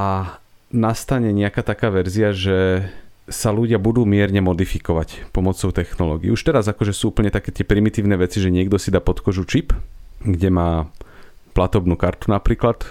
nastane 0.71 1.33
nejaká 1.33 1.65
taká 1.65 1.89
verzia, 1.89 2.33
že 2.33 2.89
sa 3.29 3.53
ľudia 3.53 3.77
budú 3.77 4.03
mierne 4.07 4.41
modifikovať 4.41 5.29
pomocou 5.29 5.69
technológií. 5.69 6.33
Už 6.33 6.41
teraz 6.41 6.65
akože 6.65 6.93
sú 6.95 7.13
úplne 7.13 7.29
také 7.29 7.53
tie 7.53 7.65
primitívne 7.67 8.17
veci, 8.17 8.41
že 8.41 8.49
niekto 8.49 8.81
si 8.81 8.89
dá 8.89 8.97
pod 8.97 9.21
kožu 9.21 9.45
čip, 9.45 9.75
kde 10.25 10.49
má 10.49 10.89
platobnú 11.53 11.99
kartu 11.99 12.31
napríklad 12.31 12.81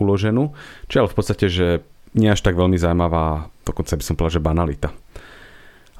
uloženú, 0.00 0.56
čo 0.88 1.04
ale 1.04 1.12
v 1.12 1.16
podstate, 1.16 1.46
že 1.52 1.84
nie 2.16 2.32
až 2.32 2.40
tak 2.40 2.56
veľmi 2.56 2.80
zaujímavá, 2.80 3.52
dokonca 3.62 3.94
by 3.94 4.02
som 4.02 4.16
povedal, 4.16 4.40
že 4.40 4.48
banalita. 4.48 4.88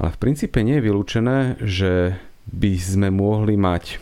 Ale 0.00 0.16
v 0.16 0.20
princípe 0.20 0.64
nie 0.64 0.80
je 0.80 0.86
vylúčené, 0.88 1.38
že 1.60 2.16
by 2.48 2.72
sme 2.80 3.08
mohli 3.12 3.54
mať 3.60 4.00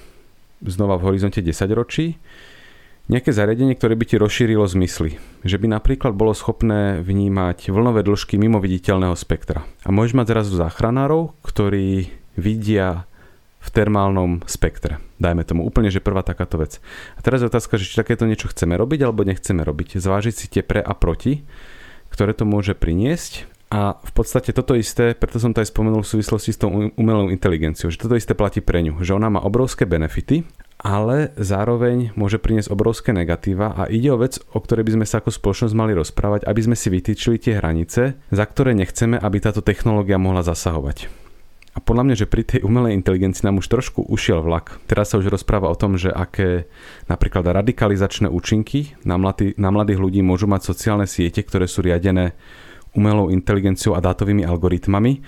znova 0.62 0.97
v 0.97 1.12
horizonte 1.12 1.42
10 1.42 1.55
ročí 1.75 2.16
nejaké 3.09 3.33
zariadenie, 3.33 3.75
ktoré 3.75 3.97
by 3.97 4.05
ti 4.05 4.16
rozšírilo 4.21 4.68
zmysly. 4.68 5.16
Že 5.42 5.57
by 5.64 5.66
napríklad 5.81 6.12
bolo 6.12 6.37
schopné 6.37 7.01
vnímať 7.01 7.73
vlnové 7.73 8.05
dĺžky 8.05 8.37
mimo 8.37 8.61
viditeľného 8.61 9.16
spektra. 9.16 9.64
A 9.85 9.88
môžeš 9.88 10.14
mať 10.14 10.27
zrazu 10.37 10.53
záchranárov, 10.61 11.35
ktorí 11.40 12.12
vidia 12.37 13.09
v 13.59 13.68
termálnom 13.75 14.47
spektre. 14.47 15.03
Dajme 15.18 15.42
tomu 15.42 15.66
úplne, 15.66 15.90
že 15.90 16.05
prvá 16.05 16.23
takáto 16.23 16.62
vec. 16.62 16.79
A 17.18 17.21
teraz 17.25 17.42
je 17.42 17.51
otázka, 17.51 17.75
že 17.75 17.90
či 17.90 17.99
takéto 17.99 18.23
niečo 18.23 18.47
chceme 18.49 18.79
robiť 18.79 19.03
alebo 19.03 19.27
nechceme 19.27 19.66
robiť. 19.66 19.99
Zvážiť 19.99 20.35
si 20.37 20.47
tie 20.47 20.62
pre 20.62 20.79
a 20.79 20.94
proti, 20.94 21.42
ktoré 22.14 22.33
to 22.38 22.47
môže 22.47 22.79
priniesť 22.79 23.58
a 23.68 24.00
v 24.00 24.12
podstate 24.16 24.57
toto 24.57 24.72
isté, 24.72 25.12
preto 25.12 25.37
som 25.37 25.52
to 25.52 25.61
aj 25.61 25.68
spomenul 25.68 26.00
v 26.00 26.12
súvislosti 26.16 26.57
s 26.57 26.61
tou 26.61 26.72
umelou 26.72 27.28
inteligenciou, 27.28 27.92
že 27.92 28.00
toto 28.00 28.16
isté 28.16 28.33
platí 28.33 28.64
pre 28.64 28.81
ňu, 28.81 29.04
že 29.04 29.12
ona 29.12 29.28
má 29.28 29.44
obrovské 29.44 29.85
benefity, 29.85 30.48
ale 30.81 31.37
zároveň 31.37 32.16
môže 32.16 32.40
priniesť 32.40 32.72
obrovské 32.72 33.12
negatíva 33.12 33.76
a 33.76 33.90
ide 33.92 34.09
o 34.09 34.16
vec, 34.16 34.40
o 34.57 34.59
ktorej 34.62 34.88
by 34.88 34.92
sme 34.96 35.07
sa 35.07 35.20
ako 35.20 35.35
spoločnosť 35.35 35.74
mali 35.76 35.92
rozprávať, 35.92 36.48
aby 36.48 36.61
sme 36.64 36.76
si 36.81 36.88
vytýčili 36.88 37.37
tie 37.37 37.61
hranice, 37.61 38.16
za 38.33 38.44
ktoré 38.48 38.72
nechceme, 38.72 39.20
aby 39.20 39.37
táto 39.37 39.61
technológia 39.61 40.16
mohla 40.16 40.40
zasahovať. 40.40 41.28
A 41.76 41.85
podľa 41.85 42.11
mňa, 42.11 42.16
že 42.24 42.26
pri 42.26 42.42
tej 42.42 42.61
umelej 42.66 42.96
inteligencii 42.98 43.46
nám 43.46 43.62
už 43.62 43.70
trošku 43.70 44.02
ušiel 44.02 44.42
vlak. 44.42 44.83
Teraz 44.90 45.14
sa 45.14 45.20
už 45.22 45.31
rozpráva 45.31 45.70
o 45.70 45.78
tom, 45.78 45.94
že 45.94 46.11
aké 46.11 46.66
napríklad 47.07 47.46
radikalizačné 47.46 48.26
účinky 48.26 48.98
na, 49.07 49.14
mladý, 49.14 49.54
na 49.54 49.70
mladých 49.70 50.02
ľudí 50.02 50.18
môžu 50.24 50.50
mať 50.50 50.66
sociálne 50.66 51.07
siete, 51.07 51.38
ktoré 51.38 51.70
sú 51.70 51.87
riadené 51.87 52.35
umelou 52.99 53.31
inteligenciou 53.31 53.95
a 53.95 54.03
dátovými 54.03 54.43
algoritmami 54.43 55.23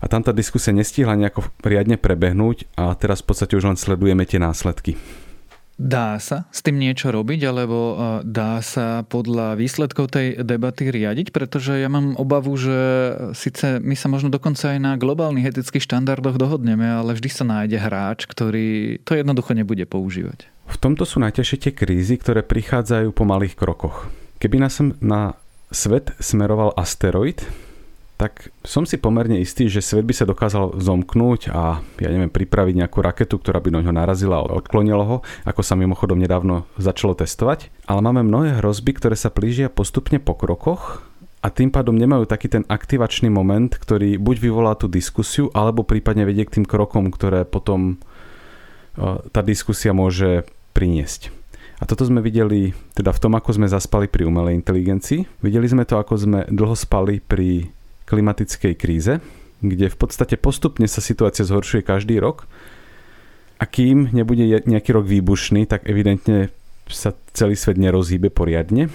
a 0.00 0.06
tam 0.12 0.20
tá 0.20 0.32
diskusia 0.36 0.76
nestihla 0.76 1.16
nejako 1.16 1.48
riadne 1.64 1.96
prebehnúť 1.96 2.68
a 2.76 2.92
teraz 2.92 3.24
v 3.24 3.32
podstate 3.32 3.56
už 3.56 3.64
len 3.72 3.78
sledujeme 3.80 4.28
tie 4.28 4.36
následky. 4.36 5.00
Dá 5.76 6.16
sa 6.16 6.48
s 6.48 6.64
tým 6.64 6.80
niečo 6.80 7.12
robiť, 7.12 7.52
alebo 7.52 7.76
e, 7.76 7.94
dá 8.24 8.64
sa 8.64 9.04
podľa 9.04 9.60
výsledkov 9.60 10.08
tej 10.08 10.40
debaty 10.40 10.88
riadiť? 10.88 11.36
Pretože 11.36 11.76
ja 11.76 11.92
mám 11.92 12.16
obavu, 12.16 12.56
že 12.56 12.76
síce 13.36 13.76
my 13.84 13.92
sa 13.92 14.08
možno 14.08 14.32
dokonca 14.32 14.72
aj 14.72 14.80
na 14.80 14.96
globálnych 14.96 15.52
etických 15.52 15.84
štandardoch 15.84 16.40
dohodneme, 16.40 16.88
ale 16.88 17.12
vždy 17.12 17.28
sa 17.28 17.44
nájde 17.44 17.76
hráč, 17.76 18.24
ktorý 18.24 19.04
to 19.04 19.20
jednoducho 19.20 19.52
nebude 19.52 19.84
používať. 19.84 20.48
V 20.64 20.76
tomto 20.80 21.04
sú 21.04 21.20
najťažšie 21.20 21.68
tie 21.68 21.72
krízy, 21.76 22.16
ktoré 22.16 22.40
prichádzajú 22.40 23.12
po 23.12 23.28
malých 23.28 23.60
krokoch. 23.60 24.08
Keby 24.40 24.64
nás 24.64 24.80
na 25.04 25.36
svet 25.70 26.14
smeroval 26.22 26.74
asteroid, 26.76 27.42
tak 28.16 28.48
som 28.64 28.88
si 28.88 28.96
pomerne 28.96 29.44
istý, 29.44 29.68
že 29.68 29.84
svet 29.84 30.08
by 30.08 30.16
sa 30.16 30.24
dokázal 30.24 30.80
zomknúť 30.80 31.52
a 31.52 31.84
ja 32.00 32.08
neviem, 32.08 32.32
pripraviť 32.32 32.74
nejakú 32.80 33.04
raketu, 33.04 33.36
ktorá 33.36 33.60
by 33.60 33.68
do 33.68 33.80
ňoho 33.84 33.92
narazila 33.92 34.40
a 34.40 34.56
odklonila 34.56 35.04
ho, 35.04 35.16
ako 35.44 35.60
sa 35.60 35.76
mimochodom 35.76 36.16
nedávno 36.16 36.64
začalo 36.80 37.12
testovať. 37.12 37.68
Ale 37.84 38.00
máme 38.00 38.24
mnohé 38.24 38.64
hrozby, 38.64 38.96
ktoré 38.96 39.20
sa 39.20 39.28
plížia 39.28 39.68
postupne 39.68 40.16
po 40.16 40.32
krokoch 40.32 41.04
a 41.44 41.52
tým 41.52 41.68
pádom 41.68 41.92
nemajú 41.92 42.24
taký 42.24 42.48
ten 42.48 42.64
aktivačný 42.64 43.28
moment, 43.28 43.68
ktorý 43.68 44.16
buď 44.16 44.36
vyvolá 44.40 44.72
tú 44.80 44.88
diskusiu, 44.88 45.52
alebo 45.52 45.84
prípadne 45.84 46.24
vedie 46.24 46.48
k 46.48 46.56
tým 46.56 46.64
krokom, 46.64 47.12
ktoré 47.12 47.44
potom 47.44 48.00
tá 49.28 49.44
diskusia 49.44 49.92
môže 49.92 50.48
priniesť. 50.72 51.28
A 51.76 51.84
toto 51.84 52.08
sme 52.08 52.24
videli 52.24 52.72
teda 52.96 53.12
v 53.12 53.20
tom, 53.20 53.32
ako 53.36 53.60
sme 53.60 53.68
zaspali 53.68 54.08
pri 54.08 54.24
umelej 54.24 54.56
inteligencii. 54.56 55.44
Videli 55.44 55.68
sme 55.68 55.84
to, 55.84 56.00
ako 56.00 56.14
sme 56.16 56.40
dlho 56.48 56.72
spali 56.72 57.20
pri 57.20 57.68
klimatickej 58.08 58.74
kríze, 58.80 59.20
kde 59.60 59.92
v 59.92 59.96
podstate 59.96 60.40
postupne 60.40 60.88
sa 60.88 61.04
situácia 61.04 61.44
zhoršuje 61.44 61.84
každý 61.84 62.16
rok 62.16 62.48
a 63.60 63.64
kým 63.64 64.12
nebude 64.12 64.44
nejaký 64.64 64.90
rok 64.92 65.04
výbušný, 65.04 65.68
tak 65.68 65.84
evidentne 65.88 66.52
sa 66.88 67.12
celý 67.32 67.58
svet 67.58 67.76
nerozhýbe 67.76 68.32
poriadne. 68.32 68.88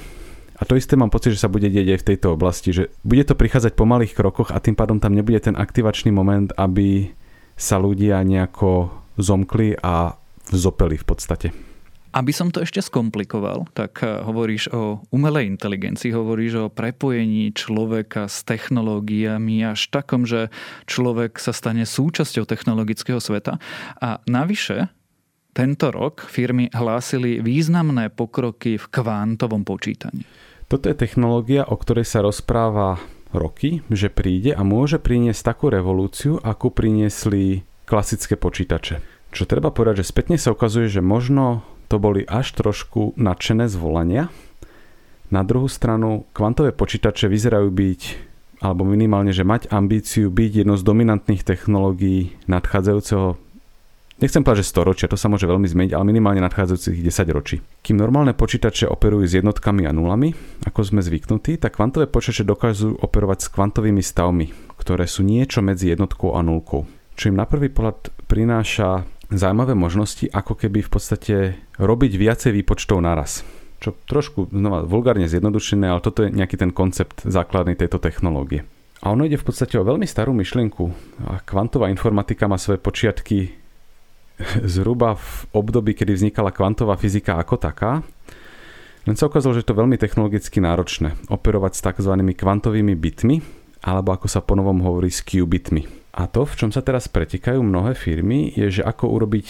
A 0.58 0.66
to 0.66 0.78
isté 0.78 0.94
mám 0.94 1.10
pocit, 1.10 1.34
že 1.34 1.42
sa 1.42 1.50
bude 1.50 1.66
deť 1.66 1.98
aj 1.98 2.00
v 2.06 2.08
tejto 2.14 2.28
oblasti, 2.38 2.70
že 2.70 2.94
bude 3.02 3.26
to 3.26 3.34
prichádzať 3.34 3.74
po 3.74 3.90
malých 3.90 4.14
krokoch 4.14 4.54
a 4.54 4.62
tým 4.62 4.78
pádom 4.78 5.02
tam 5.02 5.18
nebude 5.18 5.42
ten 5.42 5.58
aktivačný 5.58 6.14
moment, 6.14 6.54
aby 6.54 7.10
sa 7.58 7.82
ľudia 7.82 8.22
nejako 8.22 8.94
zomkli 9.18 9.74
a 9.82 10.14
vzopeli 10.54 11.02
v 11.02 11.06
podstate. 11.06 11.71
Aby 12.12 12.36
som 12.36 12.52
to 12.52 12.60
ešte 12.60 12.84
skomplikoval, 12.84 13.72
tak 13.72 14.04
eh, 14.04 14.20
hovoríš 14.24 14.72
o 14.76 15.00
umelej 15.16 15.48
inteligencii, 15.56 16.12
hovoríš 16.12 16.54
o 16.68 16.72
prepojení 16.72 17.56
človeka 17.56 18.28
s 18.28 18.44
technológiami 18.44 19.64
až 19.64 19.88
takom, 19.88 20.28
že 20.28 20.52
človek 20.92 21.40
sa 21.40 21.56
stane 21.56 21.88
súčasťou 21.88 22.44
technologického 22.44 23.24
sveta. 23.24 23.64
A 24.04 24.20
navyše, 24.28 24.92
tento 25.56 25.92
rok 25.92 26.28
firmy 26.28 26.72
hlásili 26.72 27.44
významné 27.44 28.12
pokroky 28.12 28.80
v 28.80 28.86
kvántovom 28.88 29.68
počítaní. 29.68 30.24
Toto 30.72 30.88
je 30.88 30.96
technológia, 30.96 31.68
o 31.68 31.76
ktorej 31.76 32.08
sa 32.08 32.24
rozpráva 32.24 32.96
roky, 33.36 33.84
že 33.92 34.08
príde 34.08 34.56
a 34.56 34.64
môže 34.64 35.00
priniesť 35.00 35.56
takú 35.56 35.68
revolúciu, 35.68 36.40
akú 36.40 36.72
priniesli 36.72 37.68
klasické 37.84 38.40
počítače. 38.40 39.04
Čo 39.32 39.44
treba 39.48 39.72
povedať, 39.72 40.04
že 40.04 40.12
spätne 40.12 40.36
sa 40.40 40.56
ukazuje, 40.56 40.92
že 40.92 41.04
možno 41.04 41.64
to 41.92 42.00
boli 42.00 42.24
až 42.24 42.56
trošku 42.56 43.20
nadšené 43.20 43.68
zvolania. 43.68 44.32
Na 45.28 45.44
druhú 45.44 45.68
stranu, 45.68 46.24
kvantové 46.32 46.72
počítače 46.72 47.28
vyzerajú 47.28 47.68
byť 47.68 48.02
alebo 48.62 48.86
minimálne, 48.86 49.34
že 49.34 49.44
mať 49.44 49.74
ambíciu 49.74 50.30
byť 50.30 50.64
jednou 50.64 50.78
z 50.78 50.86
dominantných 50.86 51.42
technológií 51.44 52.38
nadchádzajúceho 52.48 53.52
Nechcem 54.22 54.46
povedať, 54.46 54.62
že 54.62 54.70
storočia, 54.70 55.10
to 55.10 55.18
sa 55.18 55.34
môže 55.34 55.50
veľmi 55.50 55.66
zmeniť, 55.66 55.98
ale 55.98 56.14
minimálne 56.14 56.46
nadchádzajúcich 56.46 57.02
10 57.02 57.26
ročí. 57.34 57.58
Kým 57.82 57.98
normálne 57.98 58.38
počítače 58.38 58.86
operujú 58.86 59.26
s 59.26 59.34
jednotkami 59.34 59.90
a 59.90 59.92
nulami, 59.98 60.30
ako 60.62 60.86
sme 60.86 61.02
zvyknutí, 61.02 61.58
tak 61.58 61.82
kvantové 61.82 62.06
počítače 62.06 62.46
dokážu 62.46 62.94
operovať 63.02 63.40
s 63.42 63.48
kvantovými 63.50 64.06
stavmi, 64.06 64.78
ktoré 64.78 65.10
sú 65.10 65.26
niečo 65.26 65.66
medzi 65.66 65.90
jednotkou 65.90 66.38
a 66.38 66.46
nulkou. 66.46 66.86
Čo 67.18 67.34
im 67.34 67.42
na 67.42 67.50
prvý 67.50 67.74
pohľad 67.74 68.14
prináša 68.30 69.10
zaujímavé 69.32 69.74
možnosti, 69.74 70.28
ako 70.28 70.54
keby 70.60 70.84
v 70.84 70.92
podstate 70.92 71.36
robiť 71.80 72.12
viacej 72.20 72.52
výpočtov 72.62 73.00
naraz. 73.00 73.48
Čo 73.82 73.98
trošku 74.06 74.54
znova 74.54 74.86
vulgárne 74.86 75.26
zjednodušené, 75.26 75.90
ale 75.90 76.04
toto 76.04 76.22
je 76.28 76.30
nejaký 76.30 76.60
ten 76.60 76.70
koncept 76.70 77.26
základný 77.26 77.74
tejto 77.74 77.98
technológie. 77.98 78.68
A 79.02 79.10
ono 79.10 79.26
ide 79.26 79.42
v 79.42 79.48
podstate 79.50 79.82
o 79.82 79.88
veľmi 79.88 80.06
starú 80.06 80.30
myšlienku. 80.38 80.84
A 81.26 81.42
kvantová 81.42 81.90
informatika 81.90 82.46
má 82.46 82.62
svoje 82.62 82.78
počiatky 82.78 83.58
zhruba 84.62 85.18
v 85.18 85.50
období, 85.58 85.98
kedy 85.98 86.14
vznikala 86.14 86.54
kvantová 86.54 86.94
fyzika 86.98 87.42
ako 87.42 87.58
taká. 87.58 88.06
Len 89.10 89.18
sa 89.18 89.26
ukázalo, 89.26 89.58
že 89.58 89.66
je 89.66 89.70
to 89.74 89.80
veľmi 89.82 89.98
technologicky 89.98 90.62
náročné 90.62 91.18
operovať 91.34 91.74
s 91.74 91.82
tzv. 91.82 92.14
kvantovými 92.14 92.94
bitmi, 92.94 93.42
alebo 93.82 94.14
ako 94.14 94.30
sa 94.30 94.46
ponovom 94.46 94.86
hovorí 94.86 95.10
s 95.10 95.26
qubitmi. 95.26 96.01
A 96.12 96.28
to, 96.28 96.44
v 96.44 96.58
čom 96.60 96.70
sa 96.76 96.84
teraz 96.84 97.08
pretekajú 97.08 97.64
mnohé 97.64 97.96
firmy, 97.96 98.52
je, 98.52 98.82
že 98.82 98.84
ako 98.84 99.16
urobiť 99.16 99.48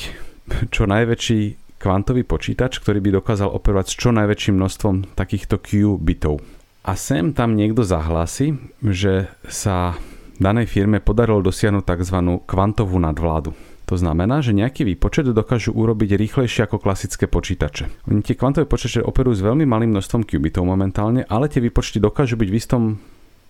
čo 0.70 0.86
najväčší 0.86 1.40
kvantový 1.82 2.22
počítač, 2.22 2.78
ktorý 2.78 3.02
by 3.02 3.10
dokázal 3.18 3.50
operovať 3.50 3.86
s 3.90 3.98
čo 3.98 4.10
najväčším 4.14 4.56
množstvom 4.62 5.18
takýchto 5.18 5.58
qubitov. 5.58 6.38
A 6.86 6.94
sem 6.94 7.34
tam 7.34 7.58
niekto 7.58 7.82
zahlási, 7.82 8.58
že 8.82 9.30
sa 9.50 9.98
danej 10.38 10.70
firme 10.70 11.02
podarilo 11.02 11.42
dosiahnuť 11.42 11.86
tzv. 11.86 12.18
kvantovú 12.46 12.98
nadvládu. 12.98 13.54
To 13.90 14.00
znamená, 14.00 14.40
že 14.40 14.56
nejaký 14.56 14.88
výpočet 14.88 15.28
dokážu 15.28 15.76
urobiť 15.76 16.16
rýchlejšie 16.16 16.64
ako 16.64 16.80
klasické 16.80 17.28
počítače. 17.28 18.08
Oni 18.08 18.24
tie 18.24 18.40
kvantové 18.40 18.64
počítače 18.64 19.04
operujú 19.04 19.42
s 19.42 19.46
veľmi 19.46 19.68
malým 19.68 19.92
množstvom 19.92 20.24
qubitov 20.24 20.64
momentálne, 20.64 21.28
ale 21.28 21.52
tie 21.52 21.60
výpočty 21.60 22.00
dokážu 22.00 22.40
byť 22.40 22.50
v 22.50 22.58
istom 22.58 22.82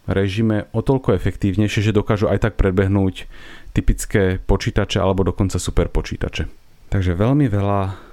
režime 0.09 0.69
o 0.73 0.81
toľko 0.81 1.13
efektívnejšie, 1.13 1.91
že 1.91 1.97
dokážu 1.97 2.29
aj 2.29 2.49
tak 2.49 2.53
prebehnúť 2.57 3.29
typické 3.75 4.41
počítače 4.41 4.97
alebo 4.97 5.25
dokonca 5.27 5.61
super 5.61 5.87
počítače. 5.87 6.49
Takže 6.91 7.15
veľmi 7.15 7.47
veľa 7.47 8.11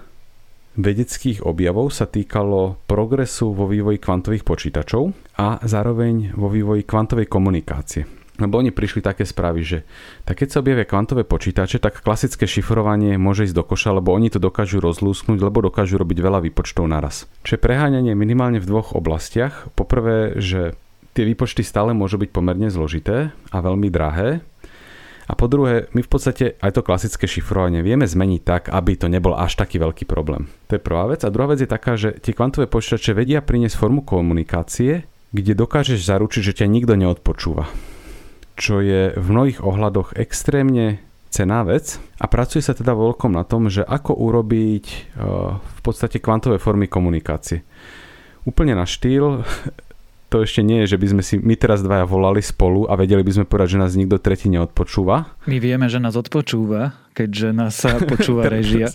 vedeckých 0.79 1.43
objavov 1.43 1.91
sa 1.91 2.07
týkalo 2.07 2.79
progresu 2.87 3.51
vo 3.51 3.67
vývoji 3.67 3.99
kvantových 3.99 4.47
počítačov 4.47 5.11
a 5.35 5.59
zároveň 5.67 6.39
vo 6.39 6.47
vývoji 6.47 6.87
kvantovej 6.87 7.27
komunikácie. 7.27 8.07
Lebo 8.39 8.63
oni 8.63 8.71
prišli 8.71 9.03
také 9.03 9.27
správy, 9.27 9.67
že 9.67 9.79
tak 10.23 10.39
keď 10.39 10.49
sa 10.55 10.63
objavia 10.63 10.87
kvantové 10.87 11.27
počítače, 11.27 11.83
tak 11.83 12.07
klasické 12.07 12.47
šifrovanie 12.47 13.19
môže 13.19 13.51
ísť 13.51 13.57
do 13.59 13.67
koša, 13.67 13.99
lebo 13.99 14.15
oni 14.15 14.31
to 14.31 14.39
dokážu 14.39 14.79
rozlúsknuť, 14.79 15.43
lebo 15.43 15.67
dokážu 15.67 15.99
robiť 15.99 16.19
veľa 16.23 16.47
výpočtov 16.47 16.87
naraz. 16.87 17.27
Čiže 17.43 17.59
preháňanie 17.59 18.15
minimálne 18.15 18.63
v 18.63 18.71
dvoch 18.71 18.95
oblastiach. 18.95 19.75
Poprvé, 19.75 20.39
že 20.39 20.79
tie 21.19 21.27
výpočty 21.27 21.67
stále 21.67 21.91
môžu 21.91 22.23
byť 22.23 22.31
pomerne 22.31 22.71
zložité 22.71 23.35
a 23.51 23.59
veľmi 23.59 23.91
drahé. 23.91 24.39
A 25.29 25.37
po 25.37 25.45
druhé, 25.45 25.93
my 25.93 26.01
v 26.01 26.09
podstate 26.09 26.57
aj 26.63 26.79
to 26.79 26.87
klasické 26.87 27.29
šifrovanie 27.29 27.85
vieme 27.85 28.09
zmeniť 28.09 28.41
tak, 28.47 28.63
aby 28.73 28.97
to 28.97 29.13
nebol 29.13 29.37
až 29.37 29.61
taký 29.61 29.77
veľký 29.77 30.09
problém. 30.09 30.49
To 30.73 30.79
je 30.79 30.87
prvá 30.87 31.05
vec. 31.11 31.21
A 31.27 31.29
druhá 31.29 31.53
vec 31.53 31.61
je 31.61 31.69
taká, 31.69 32.01
že 32.01 32.17
tie 32.17 32.33
kvantové 32.33 32.65
počítače 32.65 33.13
vedia 33.13 33.45
priniesť 33.45 33.77
formu 33.77 34.01
komunikácie, 34.01 35.05
kde 35.35 35.53
dokážeš 35.53 36.01
zaručiť, 36.01 36.41
že 36.41 36.57
ťa 36.65 36.67
nikto 36.73 36.97
neodpočúva 36.97 37.69
čo 38.59 38.83
je 38.83 39.15
v 39.15 39.27
mnohých 39.31 39.63
ohľadoch 39.63 40.19
extrémne 40.19 40.99
cená 41.31 41.63
vec 41.63 42.03
a 42.19 42.27
pracuje 42.27 42.61
sa 42.61 42.75
teda 42.75 42.93
veľkom 42.93 43.39
na 43.39 43.47
tom, 43.47 43.71
že 43.71 43.87
ako 43.87 44.19
urobiť 44.19 44.87
eh, 44.91 44.99
v 45.55 45.81
podstate 45.81 46.19
kvantové 46.19 46.59
formy 46.59 46.91
komunikácie. 46.91 47.63
Úplne 48.45 48.75
na 48.75 48.85
štýl, 48.85 49.47
to 50.29 50.45
ešte 50.45 50.61
nie 50.61 50.85
je, 50.85 50.95
že 50.95 51.01
by 51.01 51.07
sme 51.17 51.23
si 51.25 51.35
my 51.41 51.57
teraz 51.57 51.81
dvaja 51.81 52.05
volali 52.05 52.45
spolu 52.45 52.85
a 52.85 53.01
vedeli 53.01 53.25
by 53.25 53.33
sme 53.33 53.45
povedať, 53.49 53.77
že 53.77 53.83
nás 53.83 53.97
nikto 53.97 54.21
tretí 54.21 54.53
neodpočúva. 54.53 55.41
My 55.49 55.57
vieme, 55.57 55.89
že 55.89 55.97
nás 55.97 56.15
odpočúva, 56.21 57.01
keďže 57.17 57.49
nás 57.57 57.73
sa 57.73 57.97
počúva 57.97 58.45
režia. 58.57 58.93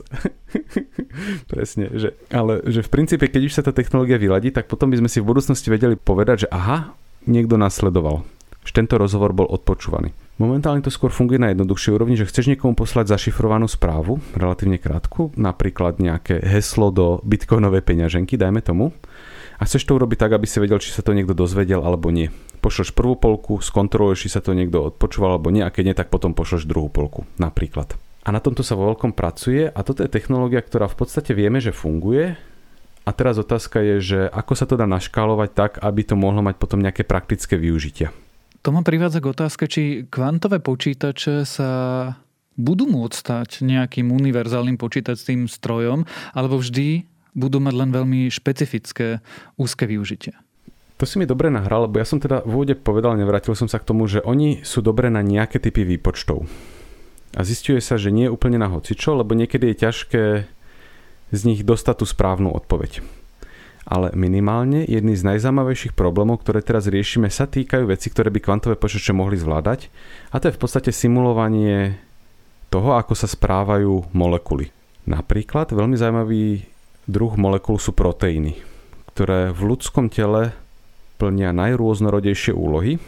Presne, 1.51 1.89
že, 1.97 2.13
ale 2.29 2.61
že 2.69 2.85
v 2.85 2.89
princípe, 2.93 3.25
keď 3.25 3.41
už 3.49 3.53
sa 3.57 3.65
tá 3.65 3.73
technológia 3.73 4.21
vyladí, 4.21 4.53
tak 4.53 4.69
potom 4.69 4.93
by 4.93 5.01
sme 5.01 5.09
si 5.09 5.19
v 5.19 5.29
budúcnosti 5.33 5.73
vedeli 5.73 5.97
povedať, 5.97 6.45
že 6.45 6.51
aha, 6.53 6.93
niekto 7.25 7.57
nás 7.57 7.73
sledoval 7.73 8.21
že 8.63 8.71
tento 8.71 8.95
rozhovor 8.95 9.35
bol 9.35 9.47
odpočúvaný. 9.51 10.15
Momentálne 10.41 10.81
to 10.81 10.89
skôr 10.89 11.13
funguje 11.13 11.37
na 11.37 11.53
jednoduchšej 11.53 11.93
úrovni, 11.93 12.17
že 12.17 12.25
chceš 12.25 12.49
niekomu 12.49 12.73
poslať 12.73 13.11
zašifrovanú 13.13 13.69
správu, 13.69 14.17
relatívne 14.33 14.81
krátku, 14.81 15.29
napríklad 15.37 16.01
nejaké 16.01 16.41
heslo 16.41 16.89
do 16.89 17.21
bitcoinovej 17.21 17.85
peňaženky, 17.85 18.33
dajme 18.39 18.63
tomu, 18.65 18.95
a 19.63 19.67
chceš 19.67 19.87
to 19.87 19.95
urobiť 19.95 20.19
tak, 20.27 20.35
aby 20.35 20.43
si 20.43 20.59
vedel, 20.59 20.75
či 20.83 20.91
sa 20.91 20.99
to 20.99 21.15
niekto 21.15 21.31
dozvedel 21.31 21.79
alebo 21.87 22.11
nie. 22.11 22.27
Pošleš 22.59 22.91
prvú 22.91 23.15
polku, 23.15 23.63
skontroluješ, 23.63 24.27
či 24.27 24.33
sa 24.35 24.43
to 24.43 24.51
niekto 24.51 24.91
odpočúval 24.91 25.39
alebo 25.39 25.55
nie, 25.55 25.63
a 25.63 25.71
keď 25.71 25.83
nie, 25.87 25.95
tak 25.95 26.11
potom 26.11 26.35
pošleš 26.35 26.67
druhú 26.67 26.91
polku, 26.91 27.23
napríklad. 27.39 27.95
A 28.27 28.35
na 28.35 28.43
tomto 28.43 28.59
sa 28.59 28.75
vo 28.75 28.91
veľkom 28.91 29.15
pracuje 29.15 29.71
a 29.71 29.79
toto 29.87 30.03
je 30.03 30.11
technológia, 30.11 30.59
ktorá 30.59 30.91
v 30.91 30.99
podstate 30.99 31.31
vieme, 31.31 31.63
že 31.63 31.71
funguje, 31.71 32.35
a 33.03 33.11
teraz 33.11 33.39
otázka 33.39 33.79
je, 33.83 33.95
že 33.99 34.19
ako 34.31 34.53
sa 34.55 34.63
to 34.67 34.79
dá 34.79 34.87
naškálovať 34.87 35.49
tak, 35.51 35.71
aby 35.79 36.07
to 36.07 36.15
mohlo 36.15 36.39
mať 36.43 36.55
potom 36.55 36.79
nejaké 36.79 37.03
praktické 37.03 37.59
využitia. 37.59 38.15
To 38.63 38.71
ma 38.71 38.79
privádza 38.79 39.19
k 39.19 39.31
otázke, 39.31 39.63
či 39.67 40.07
kvantové 40.07 40.63
počítače 40.63 41.43
sa 41.43 41.71
budú 42.55 42.87
môcť 42.87 43.15
stať 43.15 43.49
nejakým 43.67 44.07
univerzálnym 44.07 44.79
počítačným 44.79 45.51
strojom, 45.51 46.07
alebo 46.31 46.63
vždy 46.63 47.03
budú 47.33 47.61
mať 47.61 47.73
len 47.73 47.89
veľmi 47.93 48.29
špecifické 48.29 49.21
úzke 49.57 49.85
využitie. 49.89 50.33
To 51.01 51.09
si 51.09 51.17
mi 51.19 51.25
dobre 51.27 51.49
nahral, 51.49 51.89
lebo 51.89 51.99
ja 51.99 52.07
som 52.07 52.21
teda 52.21 52.45
v 52.45 52.63
úvode 52.63 52.77
povedal, 52.77 53.17
nevrátil 53.17 53.57
som 53.57 53.67
sa 53.67 53.81
k 53.81 53.87
tomu, 53.89 54.05
že 54.05 54.23
oni 54.23 54.61
sú 54.63 54.79
dobré 54.79 55.09
na 55.09 55.25
nejaké 55.25 55.57
typy 55.57 55.83
výpočtov. 55.83 56.45
A 57.33 57.41
zistuje 57.41 57.81
sa, 57.81 57.97
že 57.97 58.13
nie 58.13 58.29
je 58.29 58.33
úplne 58.33 58.61
na 58.61 58.69
hocičo, 58.69 59.17
lebo 59.17 59.33
niekedy 59.33 59.73
je 59.73 59.81
ťažké 59.89 60.23
z 61.33 61.41
nich 61.49 61.65
dostať 61.65 61.95
tú 62.01 62.05
správnu 62.05 62.53
odpoveď 62.53 63.01
ale 63.83 64.15
minimálne 64.15 64.87
jedný 64.87 65.15
z 65.19 65.27
najzaujímavejších 65.27 65.95
problémov, 65.95 66.39
ktoré 66.41 66.63
teraz 66.63 66.87
riešime, 66.87 67.27
sa 67.27 67.51
týkajú 67.51 67.91
veci, 67.91 68.07
ktoré 68.07 68.31
by 68.31 68.39
kvantové 68.39 68.79
počítače 68.79 69.11
mohli 69.11 69.35
zvládať 69.35 69.91
a 70.31 70.39
to 70.39 70.47
je 70.49 70.55
v 70.55 70.61
podstate 70.61 70.91
simulovanie 70.95 71.99
toho, 72.71 72.95
ako 72.95 73.13
sa 73.13 73.27
správajú 73.27 74.15
molekuly. 74.15 74.71
Napríklad 75.03 75.75
veľmi 75.75 75.99
zaujímavý 75.99 76.63
druh 77.09 77.33
molekúl 77.35 77.79
sú 77.79 77.91
proteíny, 77.91 78.59
ktoré 79.13 79.51
v 79.51 79.75
ľudskom 79.75 80.07
tele 80.07 80.55
plnia 81.19 81.55
najrôznorodejšie 81.55 82.55
úlohy. 82.55 82.99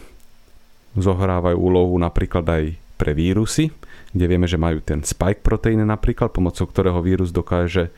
Zohrávajú 0.96 1.58
úlohu 1.60 1.96
napríklad 2.00 2.46
aj 2.48 2.64
pre 2.96 3.12
vírusy, 3.12 3.76
kde 4.16 4.26
vieme, 4.32 4.48
že 4.48 4.56
majú 4.56 4.80
ten 4.80 5.04
spike 5.04 5.44
proteín 5.44 5.84
napríklad, 5.84 6.32
pomocou 6.32 6.64
ktorého 6.64 7.04
vírus 7.04 7.36
dokáže 7.36 7.92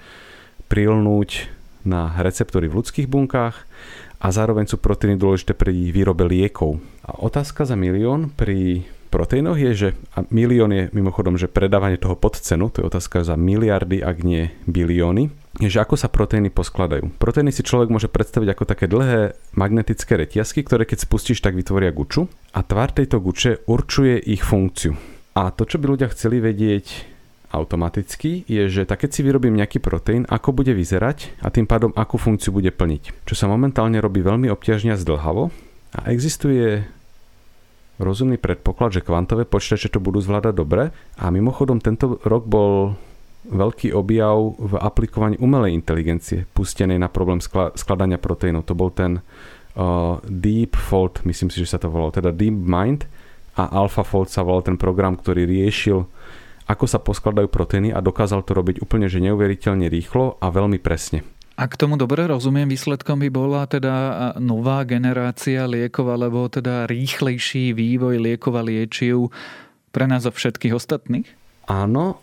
prilnúť 0.66 1.54
na 1.86 2.12
receptory 2.18 2.66
v 2.68 2.82
ľudských 2.82 3.08
bunkách 3.08 3.56
a 4.18 4.28
zároveň 4.34 4.66
sú 4.66 4.82
proteíny 4.82 5.16
dôležité 5.16 5.54
pri 5.54 5.94
výrobe 5.94 6.26
liekov. 6.26 6.82
A 7.06 7.22
otázka 7.22 7.70
za 7.70 7.78
milión 7.78 8.34
pri 8.34 8.90
proteínoch 9.14 9.56
je, 9.56 9.72
že 9.72 9.90
a 10.18 10.26
milión 10.34 10.74
je 10.74 10.90
mimochodom, 10.92 11.38
že 11.40 11.48
predávanie 11.48 12.02
toho 12.02 12.18
pod 12.18 12.36
cenu, 12.42 12.74
to 12.74 12.82
je 12.84 12.90
otázka 12.90 13.24
za 13.24 13.38
miliardy, 13.40 14.02
ak 14.04 14.26
nie 14.26 14.52
bilióny, 14.66 15.32
je, 15.58 15.70
že 15.74 15.82
ako 15.82 15.98
sa 15.98 16.10
proteíny 16.10 16.54
poskladajú. 16.54 17.18
Proteíny 17.18 17.50
si 17.50 17.66
človek 17.66 17.90
môže 17.90 18.10
predstaviť 18.10 18.50
ako 18.54 18.64
také 18.70 18.86
dlhé 18.86 19.34
magnetické 19.58 20.14
reťazky, 20.14 20.62
ktoré 20.62 20.86
keď 20.86 21.10
spustíš, 21.10 21.42
tak 21.42 21.58
vytvoria 21.58 21.90
guču 21.90 22.30
a 22.54 22.62
tvar 22.62 22.94
tejto 22.94 23.18
guče 23.18 23.66
určuje 23.66 24.22
ich 24.22 24.46
funkciu. 24.46 24.94
A 25.38 25.50
to, 25.54 25.66
čo 25.66 25.82
by 25.82 25.86
ľudia 25.98 26.10
chceli 26.14 26.42
vedieť 26.42 27.18
automaticky, 27.54 28.44
je, 28.46 28.64
že 28.68 28.84
tak 28.84 29.08
keď 29.08 29.10
si 29.14 29.22
vyrobím 29.24 29.56
nejaký 29.56 29.80
proteín, 29.80 30.28
ako 30.28 30.52
bude 30.52 30.76
vyzerať 30.76 31.40
a 31.42 31.48
tým 31.50 31.66
pádom 31.66 31.96
akú 31.96 32.20
funkciu 32.20 32.52
bude 32.52 32.70
plniť. 32.70 33.24
Čo 33.24 33.34
sa 33.34 33.46
momentálne 33.48 33.98
robí 34.04 34.20
veľmi 34.20 34.52
obťažne 34.52 34.94
a 34.94 35.00
zdlhavo 35.00 35.50
a 35.96 36.00
existuje 36.12 36.84
rozumný 37.98 38.38
predpoklad, 38.38 39.00
že 39.00 39.06
kvantové 39.06 39.50
počítače 39.50 39.90
to 39.90 40.04
budú 40.04 40.22
zvládať 40.22 40.54
dobre 40.54 40.94
a 41.18 41.26
mimochodom 41.34 41.82
tento 41.82 42.22
rok 42.22 42.46
bol 42.46 42.94
veľký 43.46 43.94
objav 43.94 44.58
v 44.58 44.74
aplikovaní 44.82 45.38
umelej 45.38 45.78
inteligencie 45.78 46.50
pustenej 46.58 46.98
na 46.98 47.12
problém 47.12 47.38
skladania 47.78 48.18
proteínov. 48.18 48.66
To 48.66 48.74
bol 48.74 48.90
ten 48.90 49.22
uh, 49.22 50.18
Deep 50.26 50.74
Fold, 50.74 51.22
myslím 51.24 51.54
si, 51.54 51.62
že 51.62 51.76
sa 51.76 51.80
to 51.80 51.92
volalo, 51.92 52.12
teda 52.16 52.34
Deep 52.34 52.58
Mind 52.58 53.06
a 53.58 53.70
AlphaFold 53.72 54.28
sa 54.28 54.44
volal 54.44 54.66
ten 54.66 54.76
program, 54.76 55.16
ktorý 55.16 55.48
riešil 55.48 56.06
ako 56.68 56.86
sa 56.86 57.00
poskladajú 57.00 57.48
proteíny 57.48 57.96
a 57.96 58.04
dokázal 58.04 58.44
to 58.44 58.52
robiť 58.52 58.84
úplne 58.84 59.08
že 59.08 59.24
neuveriteľne 59.24 59.88
rýchlo 59.88 60.36
a 60.44 60.52
veľmi 60.52 60.78
presne. 60.84 61.24
Ak 61.58 61.74
tomu 61.74 61.98
dobre 61.98 62.30
rozumiem, 62.30 62.70
výsledkom 62.70 63.18
by 63.18 63.30
bola 63.34 63.66
teda 63.66 63.96
nová 64.38 64.86
generácia 64.86 65.66
liekov 65.66 66.06
alebo 66.06 66.46
teda 66.46 66.86
rýchlejší 66.86 67.74
vývoj 67.74 68.22
liekov 68.22 68.54
a 68.54 68.62
liečiv 68.62 69.34
pre 69.90 70.06
nás 70.06 70.30
a 70.30 70.32
všetkých 70.36 70.76
ostatných? 70.78 71.26
Áno, 71.66 72.22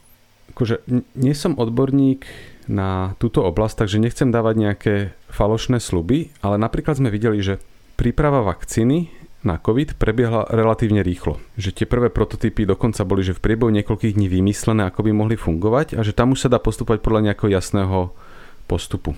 akože 0.54 0.86
nie 1.18 1.34
som 1.34 1.58
odborník 1.58 2.24
na 2.70 3.18
túto 3.20 3.44
oblasť, 3.44 3.84
takže 3.84 4.00
nechcem 4.00 4.30
dávať 4.30 4.54
nejaké 4.56 4.94
falošné 5.28 5.82
sluby, 5.82 6.32
ale 6.40 6.56
napríklad 6.56 6.96
sme 6.96 7.12
videli, 7.12 7.42
že 7.42 7.60
príprava 7.98 8.40
vakcíny 8.46 9.10
na 9.44 9.60
COVID 9.60 10.00
prebiehla 10.00 10.48
relatívne 10.48 11.04
rýchlo. 11.04 11.36
Že 11.60 11.84
tie 11.84 11.86
prvé 11.90 12.08
prototypy 12.08 12.64
dokonca 12.64 13.04
boli, 13.04 13.20
že 13.20 13.36
v 13.36 13.44
priebehu 13.44 13.68
niekoľkých 13.68 14.16
dní 14.16 14.32
vymyslené, 14.32 14.88
ako 14.88 15.04
by 15.04 15.12
mohli 15.12 15.36
fungovať 15.36 15.98
a 15.98 16.00
že 16.00 16.16
tam 16.16 16.32
už 16.32 16.48
sa 16.48 16.48
dá 16.48 16.56
postupovať 16.56 17.04
podľa 17.04 17.30
nejakého 17.30 17.52
jasného 17.52 18.16
postupu. 18.64 19.12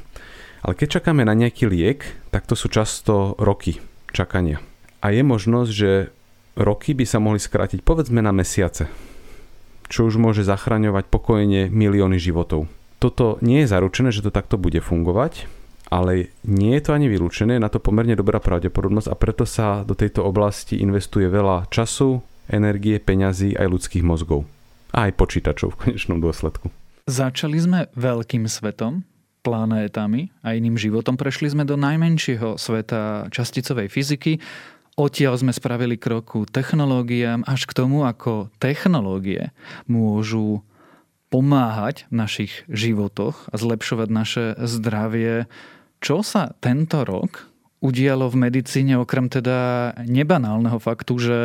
Ale 0.67 0.75
keď 0.75 0.99
čakáme 0.99 1.23
na 1.23 1.39
nejaký 1.39 1.71
liek, 1.71 2.03
tak 2.35 2.51
to 2.51 2.59
sú 2.59 2.67
často 2.67 3.39
roky 3.39 3.79
čakania. 4.11 4.59
A 4.99 5.15
je 5.15 5.23
možnosť, 5.23 5.71
že 5.71 6.11
roky 6.59 6.99
by 6.99 7.07
sa 7.07 7.23
mohli 7.23 7.39
skrátiť 7.39 7.87
povedzme 7.87 8.19
na 8.19 8.35
mesiace, 8.35 8.91
čo 9.87 10.07
už 10.07 10.19
môže 10.21 10.43
zachraňovať 10.47 11.09
pokojne 11.09 11.69
milióny 11.71 12.19
životov. 12.21 12.71
Toto 12.97 13.37
nie 13.45 13.65
je 13.65 13.71
zaručené, 13.71 14.09
že 14.11 14.25
to 14.25 14.33
takto 14.33 14.57
bude 14.57 14.81
fungovať, 14.81 15.47
ale 15.93 16.35
nie 16.43 16.75
je 16.77 16.83
to 16.83 16.91
ani 16.97 17.07
vylúčené, 17.07 17.61
na 17.61 17.71
to 17.71 17.79
pomerne 17.79 18.19
dobrá 18.19 18.43
pravdepodobnosť 18.43 19.09
a 19.13 19.15
preto 19.15 19.45
sa 19.47 19.87
do 19.87 19.95
tejto 19.95 20.25
oblasti 20.27 20.81
investuje 20.81 21.31
veľa 21.31 21.71
času, 21.71 22.25
energie, 22.51 22.99
peňazí 22.99 23.55
aj 23.55 23.67
ľudských 23.67 24.07
mozgov. 24.07 24.47
A 24.95 25.11
aj 25.11 25.19
počítačov 25.19 25.77
v 25.77 25.79
konečnom 25.83 26.19
dôsledku. 26.23 26.73
Začali 27.07 27.59
sme 27.61 27.81
veľkým 27.95 28.51
svetom, 28.51 29.07
planétami 29.47 30.35
a 30.43 30.59
iným 30.59 30.75
životom. 30.75 31.15
Prešli 31.15 31.55
sme 31.55 31.63
do 31.63 31.79
najmenšieho 31.79 32.59
sveta 32.59 33.31
časticovej 33.31 33.87
fyziky. 33.87 34.43
Odtiaľ 34.97 35.37
sme 35.37 35.53
spravili 35.53 36.01
kroku 36.01 36.49
technológiám 36.49 37.45
až 37.45 37.69
k 37.69 37.77
tomu, 37.77 38.09
ako 38.09 38.49
technológie 38.57 39.53
môžu 39.85 40.65
pomáhať 41.29 42.09
v 42.09 42.25
našich 42.25 42.65
životoch 42.65 43.53
a 43.53 43.55
zlepšovať 43.61 44.09
naše 44.09 44.45
zdravie. 44.57 45.53
Čo 46.01 46.25
sa 46.25 46.57
tento 46.65 47.05
rok 47.05 47.45
udialo 47.85 48.33
v 48.33 48.49
medicíne 48.49 48.97
okrem 48.97 49.29
teda 49.29 49.93
nebanálneho 50.09 50.81
faktu, 50.81 51.13
že 51.21 51.39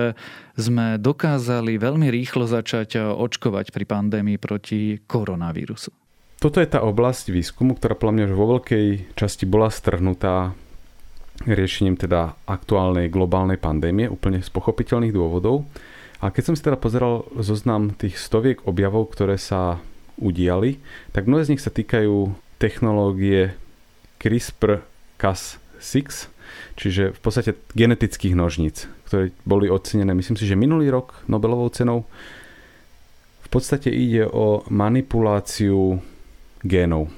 sme 0.55 0.95
dokázali 0.95 1.75
veľmi 1.75 2.07
rýchlo 2.07 2.47
začať 2.47 3.03
očkovať 3.19 3.75
pri 3.75 3.83
pandémii 3.83 4.39
proti 4.39 4.95
koronavírusu? 5.03 5.91
Toto 6.39 6.57
je 6.63 6.71
tá 6.71 6.87
oblasť 6.87 7.35
výskumu, 7.35 7.75
ktorá 7.75 7.99
podľa 7.99 8.15
mňa 8.15 8.25
vo 8.31 8.57
veľkej 8.57 9.13
časti 9.19 9.43
bola 9.43 9.67
strhnutá 9.67 10.55
riešením 11.45 11.97
teda 11.97 12.37
aktuálnej 12.45 13.09
globálnej 13.09 13.57
pandémie, 13.57 14.09
úplne 14.09 14.41
z 14.41 14.49
pochopiteľných 14.53 15.15
dôvodov. 15.15 15.65
A 16.21 16.29
keď 16.29 16.51
som 16.51 16.55
si 16.57 16.61
teda 16.61 16.77
pozeral 16.77 17.25
zoznam 17.41 17.97
tých 17.97 18.21
stoviek 18.21 18.61
objavov, 18.69 19.09
ktoré 19.09 19.41
sa 19.41 19.81
udiali, 20.21 20.77
tak 21.17 21.25
mnohé 21.25 21.49
z 21.49 21.57
nich 21.57 21.63
sa 21.65 21.73
týkajú 21.73 22.37
technológie 22.61 23.57
CRISPR-Cas6, 24.21 26.29
čiže 26.77 27.17
v 27.17 27.19
podstate 27.25 27.57
genetických 27.73 28.37
nožníc, 28.37 28.85
ktoré 29.09 29.33
boli 29.49 29.65
ocenené, 29.65 30.13
myslím 30.13 30.37
si, 30.37 30.45
že 30.45 30.53
minulý 30.53 30.93
rok 30.93 31.25
Nobelovou 31.25 31.73
cenou. 31.73 32.05
V 33.41 33.49
podstate 33.49 33.89
ide 33.89 34.29
o 34.29 34.61
manipuláciu 34.69 36.05
génov, 36.61 37.09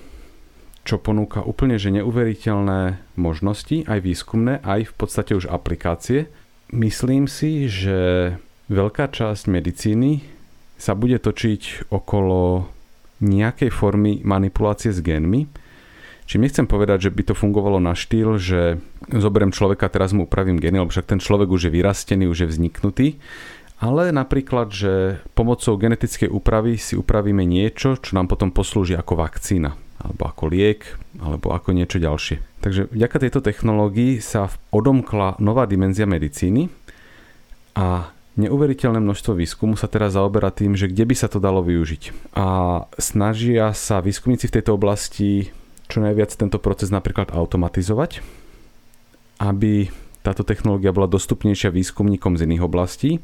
čo 0.84 1.00
ponúka 1.00 1.39
úplne 1.43 1.80
že 1.80 1.96
neuveriteľné 1.96 3.00
možnosti, 3.15 3.88
aj 3.88 4.00
výskumné, 4.04 4.60
aj 4.63 4.91
v 4.91 4.93
podstate 4.93 5.32
už 5.36 5.48
aplikácie. 5.48 6.28
Myslím 6.72 7.32
si, 7.32 7.72
že 7.72 8.36
veľká 8.67 9.08
časť 9.12 9.48
medicíny 9.48 10.24
sa 10.76 10.96
bude 10.96 11.15
točiť 11.15 11.88
okolo 11.88 12.67
nejakej 13.24 13.72
formy 13.72 14.19
manipulácie 14.28 14.91
s 14.91 15.00
génmi. 15.00 15.48
Čím 16.28 16.43
nechcem 16.43 16.67
povedať, 16.67 17.08
že 17.08 17.13
by 17.15 17.32
to 17.32 17.34
fungovalo 17.36 17.80
na 17.84 17.96
štýl, 17.96 18.39
že 18.39 18.80
zoberiem 19.12 19.52
človeka, 19.52 19.91
teraz 19.91 20.15
mu 20.15 20.28
upravím 20.28 20.60
gény, 20.60 20.84
lebo 20.84 20.91
však 20.91 21.15
ten 21.15 21.19
človek 21.19 21.52
už 21.52 21.67
je 21.67 21.76
vyrastený, 21.76 22.28
už 22.28 22.48
je 22.48 22.52
vzniknutý, 22.52 23.08
ale 23.84 24.15
napríklad, 24.15 24.72
že 24.72 25.19
pomocou 25.36 25.76
genetickej 25.76 26.32
úpravy 26.32 26.80
si 26.80 26.96
upravíme 26.96 27.43
niečo, 27.43 28.00
čo 28.00 28.15
nám 28.15 28.32
potom 28.32 28.56
poslúži 28.56 28.96
ako 28.96 29.19
vakcína, 29.19 29.76
alebo 30.04 30.28
ako 30.28 30.44
liek, 30.52 31.00
alebo 31.24 31.56
ako 31.56 31.72
niečo 31.72 31.98
ďalšie. 31.98 32.44
Takže 32.60 32.92
vďaka 32.92 33.18
tejto 33.24 33.39
technológii 33.39 34.20
sa 34.20 34.52
odomkla 34.76 35.39
nová 35.39 35.63
dimenzia 35.63 36.04
medicíny 36.04 36.68
a 37.80 38.12
neuveriteľné 38.36 39.00
množstvo 39.00 39.39
výskumu 39.39 39.80
sa 39.80 39.88
teraz 39.88 40.20
zaoberá 40.20 40.52
tým, 40.52 40.76
že 40.76 40.92
kde 40.92 41.08
by 41.08 41.16
sa 41.16 41.32
to 41.32 41.39
dalo 41.39 41.63
využiť. 41.63 42.36
A 42.36 42.48
snažia 43.00 43.72
sa 43.72 44.04
výskumníci 44.04 44.52
v 44.52 44.56
tejto 44.60 44.76
oblasti 44.76 45.50
čo 45.94 46.02
najviac 46.02 46.34
tento 46.34 46.58
proces 46.58 46.89
napríklad 46.89 47.30
automatizovať, 47.30 48.24
aby 49.38 49.94
táto 50.23 50.47
technológia 50.47 50.95
bola 50.95 51.12
dostupnejšia 51.12 51.69
výskumníkom 51.75 52.39
z 52.39 52.47
iných 52.47 52.63
oblastí, 52.63 53.19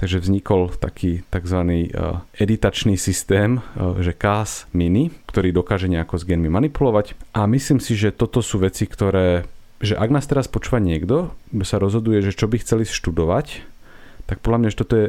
takže 0.00 0.24
vznikol 0.24 0.72
taký 0.72 1.20
tzv. 1.28 1.60
E, 1.60 1.92
editačný 2.40 2.96
systém, 2.96 3.60
e, 3.60 4.00
že 4.00 4.16
CAS 4.16 4.64
Mini, 4.72 5.12
ktorý 5.28 5.52
dokáže 5.52 5.92
nejako 5.92 6.16
s 6.16 6.24
genmi 6.24 6.48
manipulovať 6.48 7.12
a 7.36 7.44
myslím 7.44 7.84
si, 7.84 7.92
že 7.94 8.16
toto 8.16 8.40
sú 8.40 8.64
veci, 8.64 8.88
ktoré, 8.88 9.44
že 9.84 9.94
ak 10.00 10.08
nás 10.08 10.24
teraz 10.24 10.48
počúva 10.48 10.80
niekto, 10.80 11.36
kto 11.52 11.64
sa 11.68 11.76
rozhoduje, 11.76 12.24
že 12.24 12.32
čo 12.32 12.48
by 12.48 12.56
chceli 12.64 12.88
študovať, 12.88 13.62
tak 14.24 14.40
podľa 14.40 14.58
mňa, 14.64 14.72
že 14.72 14.80
toto 14.80 14.94
je 14.96 15.06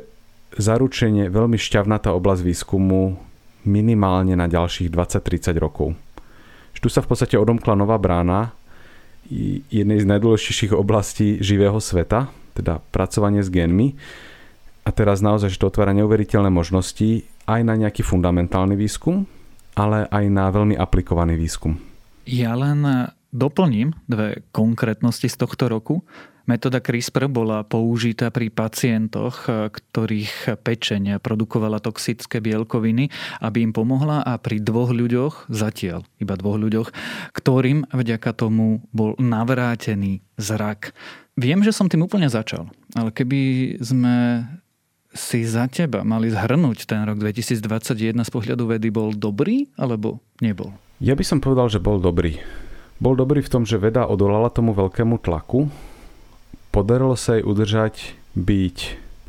zaručenie 0.60 1.32
veľmi 1.32 1.56
šťavnatá 1.56 2.12
oblasť 2.12 2.41
výskumu 2.43 3.15
minimálne 3.63 4.36
na 4.36 4.52
ďalších 4.52 4.91
20-30 4.91 5.56
rokov. 5.56 5.95
Že 6.75 6.80
tu 6.84 6.89
sa 6.91 7.04
v 7.04 7.10
podstate 7.12 7.36
odomkla 7.36 7.80
nová 7.80 7.95
brána 7.95 8.56
jednej 9.70 10.00
z 10.02 10.10
najdôležitejších 10.10 10.74
oblastí 10.74 11.38
živého 11.39 11.78
sveta, 11.78 12.28
teda 12.58 12.82
pracovanie 12.89 13.46
s 13.46 13.54
génmi. 13.54 13.96
A 14.84 14.89
teraz 14.89 15.22
naozaj, 15.22 15.54
že 15.54 15.62
to 15.62 15.70
otvára 15.70 15.94
neuveriteľné 15.94 16.50
možnosti 16.50 17.24
aj 17.46 17.62
na 17.62 17.78
nejaký 17.78 18.02
fundamentálny 18.02 18.74
výskum, 18.74 19.30
ale 19.78 20.10
aj 20.10 20.26
na 20.28 20.50
veľmi 20.50 20.74
aplikovaný 20.74 21.38
výskum. 21.38 21.78
Ja 22.26 22.58
len 22.58 22.84
doplním 23.30 23.94
dve 24.10 24.42
konkrétnosti 24.50 25.30
z 25.30 25.38
tohto 25.38 25.70
roku. 25.70 26.02
Metóda 26.50 26.82
CRISPR 26.82 27.30
bola 27.30 27.62
použitá 27.62 28.34
pri 28.34 28.50
pacientoch, 28.50 29.46
eh, 29.46 29.70
ktorých 29.70 30.58
pečeň 30.66 31.22
produkovala 31.22 31.78
toxické 31.78 32.42
bielkoviny, 32.42 33.14
aby 33.46 33.70
im 33.70 33.70
pomohla 33.70 34.26
a 34.26 34.42
pri 34.42 34.58
dvoch 34.58 34.90
ľuďoch, 34.90 35.54
zatiaľ 35.54 36.10
iba 36.18 36.34
dvoch 36.34 36.58
ľuďoch, 36.58 36.90
ktorým 37.38 37.94
vďaka 37.94 38.34
tomu 38.34 38.82
bol 38.90 39.14
navrátený 39.22 40.26
zrak. 40.42 40.98
Viem, 41.38 41.62
že 41.62 41.70
som 41.70 41.86
tým 41.86 42.10
úplne 42.10 42.34
začal, 42.34 42.66
ale 42.98 43.14
keby 43.14 43.78
sme 43.86 44.50
si 45.14 45.46
za 45.46 45.70
teba 45.70 46.02
mali 46.02 46.34
zhrnúť 46.34 46.90
ten 46.90 47.06
rok 47.06 47.22
2021 47.22 48.26
z 48.26 48.32
pohľadu 48.34 48.74
vedy, 48.74 48.90
bol 48.90 49.14
dobrý 49.14 49.70
alebo 49.78 50.18
nebol? 50.42 50.74
Ja 50.98 51.14
by 51.14 51.22
som 51.22 51.38
povedal, 51.42 51.70
že 51.70 51.78
bol 51.78 52.02
dobrý. 52.02 52.42
Bol 53.00 53.16
dobrý 53.16 53.40
v 53.40 53.52
tom, 53.54 53.64
že 53.64 53.80
veda 53.80 54.10
odolala 54.10 54.52
tomu 54.52 54.76
veľkému 54.76 55.22
tlaku, 55.24 55.72
podarilo 56.80 57.20
sa 57.20 57.36
jej 57.36 57.44
udržať 57.44 58.15
byť 58.39 58.78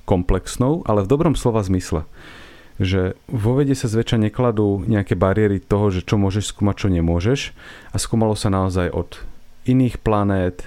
komplexnou, 0.06 0.86
ale 0.86 1.02
v 1.02 1.10
dobrom 1.10 1.34
slova 1.34 1.66
zmysle. 1.66 2.06
Že 2.78 3.18
vo 3.26 3.58
vede 3.58 3.74
sa 3.74 3.90
zväčša 3.90 4.22
nekladú 4.22 4.86
nejaké 4.86 5.18
bariéry 5.18 5.58
toho, 5.58 5.90
že 5.90 6.06
čo 6.06 6.14
môžeš 6.14 6.54
skúmať, 6.54 6.86
čo 6.86 6.88
nemôžeš 6.94 7.40
a 7.90 7.96
skúmalo 7.98 8.38
sa 8.38 8.54
naozaj 8.54 8.94
od 8.94 9.18
iných 9.66 9.98
planét 9.98 10.62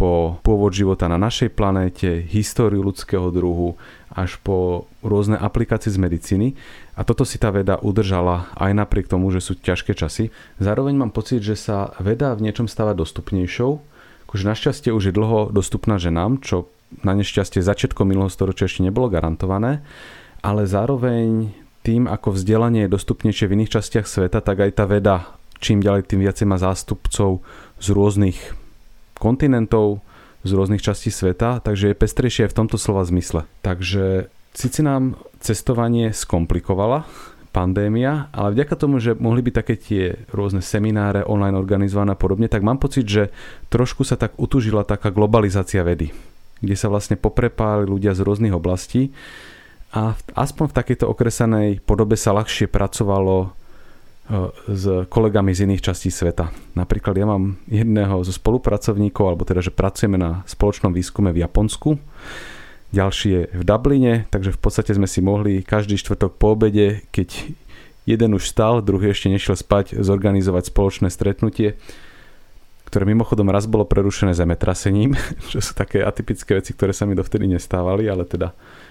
po 0.00 0.40
pôvod 0.40 0.72
života 0.72 1.04
na 1.12 1.20
našej 1.20 1.52
planéte, 1.52 2.24
históriu 2.32 2.80
ľudského 2.80 3.28
druhu, 3.28 3.76
až 4.08 4.40
po 4.40 4.88
rôzne 5.04 5.36
aplikácie 5.36 5.92
z 5.92 6.00
medicíny. 6.00 6.56
A 6.96 7.04
toto 7.04 7.28
si 7.28 7.36
tá 7.36 7.52
veda 7.52 7.76
udržala 7.76 8.48
aj 8.56 8.72
napriek 8.72 9.12
tomu, 9.12 9.28
že 9.28 9.44
sú 9.44 9.60
ťažké 9.60 9.92
časy. 9.92 10.32
Zároveň 10.56 10.96
mám 10.96 11.12
pocit, 11.12 11.44
že 11.44 11.60
sa 11.60 11.92
veda 12.00 12.32
v 12.32 12.48
niečom 12.48 12.64
stáva 12.64 12.96
dostupnejšou, 12.96 13.89
akože 14.30 14.46
našťastie 14.46 14.94
už 14.94 15.10
je 15.10 15.16
dlho 15.18 15.50
dostupná 15.50 15.98
ženám, 15.98 16.38
čo 16.38 16.70
na 17.02 17.18
nešťastie 17.18 17.58
začiatkom 17.58 18.06
minulého 18.06 18.30
storočia 18.30 18.70
ešte 18.70 18.86
nebolo 18.86 19.10
garantované, 19.10 19.82
ale 20.38 20.70
zároveň 20.70 21.50
tým, 21.82 22.06
ako 22.06 22.38
vzdelanie 22.38 22.86
je 22.86 22.94
dostupnejšie 22.94 23.50
v 23.50 23.54
iných 23.58 23.74
častiach 23.74 24.06
sveta, 24.06 24.38
tak 24.38 24.62
aj 24.62 24.70
tá 24.78 24.86
veda 24.86 25.34
čím 25.60 25.84
ďalej 25.84 26.08
tým 26.08 26.24
viacej 26.24 26.46
má 26.48 26.56
zástupcov 26.56 27.44
z 27.78 27.86
rôznych 27.92 28.38
kontinentov, 29.20 30.00
z 30.40 30.50
rôznych 30.56 30.80
častí 30.80 31.12
sveta, 31.12 31.60
takže 31.60 31.92
je 31.92 32.00
pestrejšie 32.00 32.48
aj 32.48 32.50
v 32.56 32.58
tomto 32.64 32.80
slova 32.80 33.04
zmysle. 33.04 33.44
Takže 33.60 34.32
síce 34.56 34.80
nám 34.80 35.20
cestovanie 35.44 36.16
skomplikovala 36.16 37.04
pandémia, 37.50 38.30
ale 38.30 38.54
vďaka 38.54 38.74
tomu, 38.78 39.02
že 39.02 39.18
mohli 39.18 39.42
byť 39.42 39.54
také 39.54 39.74
tie 39.74 40.14
rôzne 40.30 40.62
semináre 40.62 41.26
online 41.26 41.58
organizované 41.58 42.14
a 42.14 42.18
podobne, 42.18 42.46
tak 42.46 42.62
mám 42.62 42.78
pocit, 42.78 43.06
že 43.06 43.34
trošku 43.68 44.06
sa 44.06 44.14
tak 44.14 44.38
utužila 44.38 44.86
taká 44.86 45.10
globalizácia 45.10 45.82
vedy, 45.82 46.14
kde 46.62 46.76
sa 46.78 46.86
vlastne 46.86 47.18
poprepáli 47.18 47.90
ľudia 47.90 48.14
z 48.14 48.22
rôznych 48.22 48.54
oblastí 48.54 49.10
a 49.90 50.14
aspoň 50.38 50.70
v 50.70 50.76
takejto 50.78 51.04
okresanej 51.10 51.82
podobe 51.82 52.14
sa 52.14 52.30
ľahšie 52.30 52.70
pracovalo 52.70 53.58
s 54.70 55.10
kolegami 55.10 55.50
z 55.50 55.66
iných 55.66 55.82
častí 55.90 56.06
sveta. 56.06 56.54
Napríklad 56.78 57.18
ja 57.18 57.26
mám 57.26 57.58
jedného 57.66 58.22
zo 58.22 58.30
spolupracovníkov, 58.30 59.26
alebo 59.26 59.42
teda, 59.42 59.58
že 59.58 59.74
pracujeme 59.74 60.14
na 60.14 60.46
spoločnom 60.46 60.94
výskume 60.94 61.34
v 61.34 61.42
Japonsku, 61.42 61.98
ďalší 62.90 63.28
je 63.30 63.42
v 63.54 63.62
Dubline, 63.62 64.14
takže 64.30 64.54
v 64.54 64.60
podstate 64.60 64.94
sme 64.94 65.06
si 65.06 65.22
mohli 65.22 65.62
každý 65.62 65.98
štvrtok 65.98 66.36
po 66.36 66.58
obede, 66.58 67.06
keď 67.14 67.54
jeden 68.06 68.30
už 68.34 68.50
stal, 68.50 68.82
druhý 68.82 69.14
ešte 69.14 69.30
nešiel 69.30 69.54
spať, 69.54 69.98
zorganizovať 70.02 70.74
spoločné 70.74 71.08
stretnutie, 71.10 71.78
ktoré 72.90 73.06
mimochodom 73.06 73.46
raz 73.54 73.70
bolo 73.70 73.86
prerušené 73.86 74.34
zemetrasením, 74.34 75.14
čo 75.50 75.62
sú 75.62 75.72
také 75.78 76.02
atypické 76.02 76.58
veci, 76.58 76.74
ktoré 76.74 76.90
sa 76.90 77.06
mi 77.06 77.14
dovtedy 77.14 77.46
nestávali, 77.46 78.10
ale 78.10 78.26
teda 78.26 78.50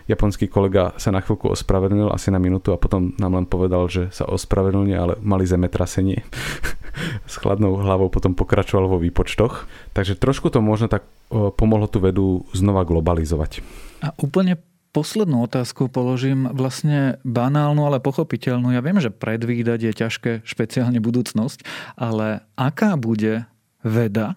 japonský 0.10 0.50
kolega 0.50 0.98
sa 0.98 1.14
na 1.14 1.22
chvíľku 1.22 1.54
ospravedlnil, 1.54 2.10
asi 2.10 2.34
na 2.34 2.42
minútu 2.42 2.74
a 2.74 2.82
potom 2.82 3.14
nám 3.22 3.38
len 3.38 3.46
povedal, 3.46 3.86
že 3.86 4.10
sa 4.10 4.26
ospravedlnil, 4.26 4.98
ale 4.98 5.14
mali 5.22 5.46
zemetrasenie. 5.46 6.26
S 7.32 7.38
chladnou 7.38 7.78
hlavou 7.80 8.10
potom 8.10 8.34
pokračoval 8.34 8.90
vo 8.90 8.98
výpočtoch. 8.98 9.70
Takže 9.94 10.18
trošku 10.18 10.50
to 10.50 10.60
možno 10.60 10.90
tak 10.90 11.06
pomohlo 11.30 11.86
tú 11.86 12.02
vedu 12.02 12.44
znova 12.52 12.84
globalizovať. 12.84 13.62
A 14.02 14.12
úplne 14.18 14.58
poslednú 14.90 15.46
otázku 15.46 15.88
položím 15.88 16.50
vlastne 16.50 17.22
banálnu, 17.22 17.86
ale 17.86 18.02
pochopiteľnú. 18.02 18.74
Ja 18.74 18.82
viem, 18.82 18.98
že 18.98 19.14
predvídať 19.14 19.80
je 19.86 19.94
ťažké, 19.94 20.32
špeciálne 20.44 20.98
budúcnosť, 20.98 21.62
ale 21.94 22.42
aká 22.58 22.98
bude 22.98 23.46
veda 23.86 24.36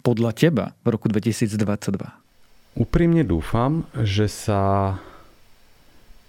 podľa 0.00 0.32
teba 0.32 0.64
v 0.80 0.96
roku 0.96 1.12
2022? 1.12 1.60
Úprimne 2.80 3.26
dúfam, 3.26 3.84
že 4.00 4.30
sa 4.30 4.96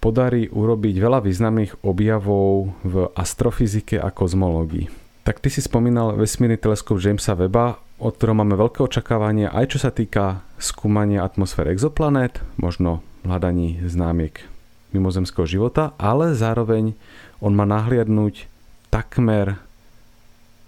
podarí 0.01 0.49
urobiť 0.49 0.97
veľa 0.97 1.21
významných 1.21 1.85
objavov 1.85 2.73
v 2.81 3.07
astrofyzike 3.13 4.01
a 4.01 4.09
kozmológii. 4.09 4.89
Tak 5.21 5.37
ty 5.37 5.53
si 5.53 5.61
spomínal 5.61 6.17
vesmírny 6.17 6.57
teleskop 6.57 6.97
Jamesa 6.97 7.37
Weba, 7.37 7.77
od 8.01 8.17
ktorého 8.17 8.33
máme 8.33 8.57
veľké 8.57 8.81
očakávanie 8.81 9.45
aj 9.45 9.77
čo 9.77 9.77
sa 9.77 9.93
týka 9.93 10.41
skúmania 10.57 11.21
atmosféry 11.21 11.77
exoplanét, 11.77 12.41
možno 12.57 13.05
hľadaní 13.21 13.85
známiek 13.85 14.41
mimozemského 14.89 15.45
života, 15.45 15.93
ale 16.01 16.33
zároveň 16.33 16.97
on 17.37 17.53
má 17.53 17.69
nahliadnúť 17.69 18.49
takmer 18.89 19.61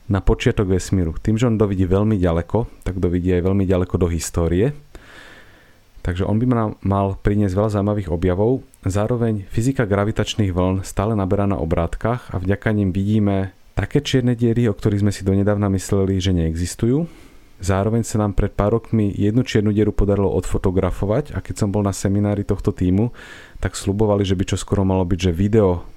na 0.06 0.22
počiatok 0.22 0.70
vesmíru. 0.70 1.18
Tým, 1.18 1.42
že 1.42 1.50
on 1.50 1.58
dovidí 1.58 1.90
veľmi 1.90 2.22
ďaleko, 2.22 2.86
tak 2.86 3.02
dovidí 3.02 3.34
aj 3.34 3.50
veľmi 3.50 3.66
ďaleko 3.66 3.98
do 3.98 4.08
histórie 4.14 4.78
Takže 6.04 6.28
on 6.28 6.36
by 6.36 6.46
nám 6.52 6.72
mal 6.84 7.16
priniesť 7.16 7.56
veľa 7.56 7.70
zaujímavých 7.80 8.12
objavov. 8.12 8.68
Zároveň 8.84 9.48
fyzika 9.48 9.88
gravitačných 9.88 10.52
vln 10.52 10.84
stále 10.84 11.16
naberá 11.16 11.48
na 11.48 11.56
obrátkach 11.56 12.28
a 12.36 12.44
vďaka 12.44 12.76
nim 12.76 12.92
vidíme 12.92 13.56
také 13.74 14.04
čierne 14.04 14.36
diery, 14.36 14.68
o 14.68 14.76
ktorých 14.76 15.00
sme 15.00 15.16
si 15.16 15.24
donedávna 15.24 15.72
mysleli, 15.72 16.20
že 16.20 16.36
neexistujú. 16.36 17.08
Zároveň 17.64 18.04
sa 18.04 18.20
nám 18.20 18.36
pred 18.36 18.52
pár 18.52 18.76
rokmi 18.76 19.16
jednu 19.16 19.48
čiernu 19.48 19.72
dieru 19.72 19.96
podarilo 19.96 20.28
odfotografovať 20.36 21.32
a 21.32 21.40
keď 21.40 21.64
som 21.64 21.72
bol 21.72 21.80
na 21.80 21.96
seminári 21.96 22.44
tohto 22.44 22.76
týmu, 22.76 23.16
tak 23.64 23.80
slubovali, 23.80 24.28
že 24.28 24.36
by 24.36 24.44
čo 24.44 24.58
skoro 24.60 24.84
malo 24.84 25.08
byť, 25.08 25.32
že 25.32 25.32
video 25.32 25.88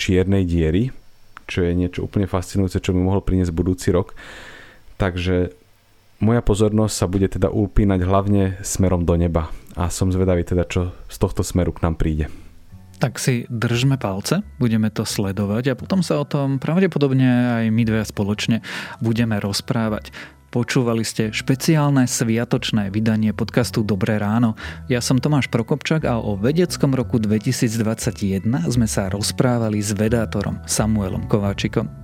čiernej 0.00 0.48
diery, 0.48 0.88
čo 1.44 1.60
je 1.60 1.76
niečo 1.76 2.08
úplne 2.08 2.24
fascinujúce, 2.24 2.80
čo 2.80 2.96
by 2.96 3.04
mohol 3.04 3.20
priniesť 3.20 3.52
budúci 3.52 3.92
rok. 3.92 4.16
Takže 4.96 5.59
moja 6.20 6.44
pozornosť 6.44 6.94
sa 6.94 7.06
bude 7.08 7.26
teda 7.26 7.48
upínať 7.48 8.00
hlavne 8.04 8.42
smerom 8.60 9.08
do 9.08 9.16
neba 9.16 9.48
a 9.74 9.88
som 9.88 10.12
zvedavý 10.12 10.44
teda, 10.44 10.68
čo 10.68 10.92
z 11.08 11.16
tohto 11.16 11.40
smeru 11.40 11.72
k 11.72 11.82
nám 11.88 11.96
príde. 11.96 12.28
Tak 13.00 13.16
si 13.16 13.48
držme 13.48 13.96
palce, 13.96 14.44
budeme 14.60 14.92
to 14.92 15.08
sledovať 15.08 15.72
a 15.72 15.78
potom 15.78 16.04
sa 16.04 16.20
o 16.20 16.28
tom 16.28 16.60
pravdepodobne 16.60 17.64
aj 17.64 17.64
my 17.72 17.82
dve 17.88 18.04
spoločne 18.04 18.60
budeme 19.00 19.40
rozprávať. 19.40 20.12
Počúvali 20.50 21.06
ste 21.06 21.30
špeciálne 21.30 22.10
sviatočné 22.10 22.90
vydanie 22.90 23.30
podcastu 23.30 23.86
Dobré 23.86 24.18
ráno. 24.18 24.58
Ja 24.90 24.98
som 24.98 25.22
Tomáš 25.22 25.46
Prokopčak 25.46 26.02
a 26.02 26.18
o 26.18 26.34
vedeckom 26.34 26.92
roku 26.92 27.22
2021 27.22 28.50
sme 28.66 28.90
sa 28.90 29.06
rozprávali 29.08 29.78
s 29.78 29.94
vedátorom 29.94 30.58
Samuelom 30.66 31.30
Kováčikom. 31.30 31.99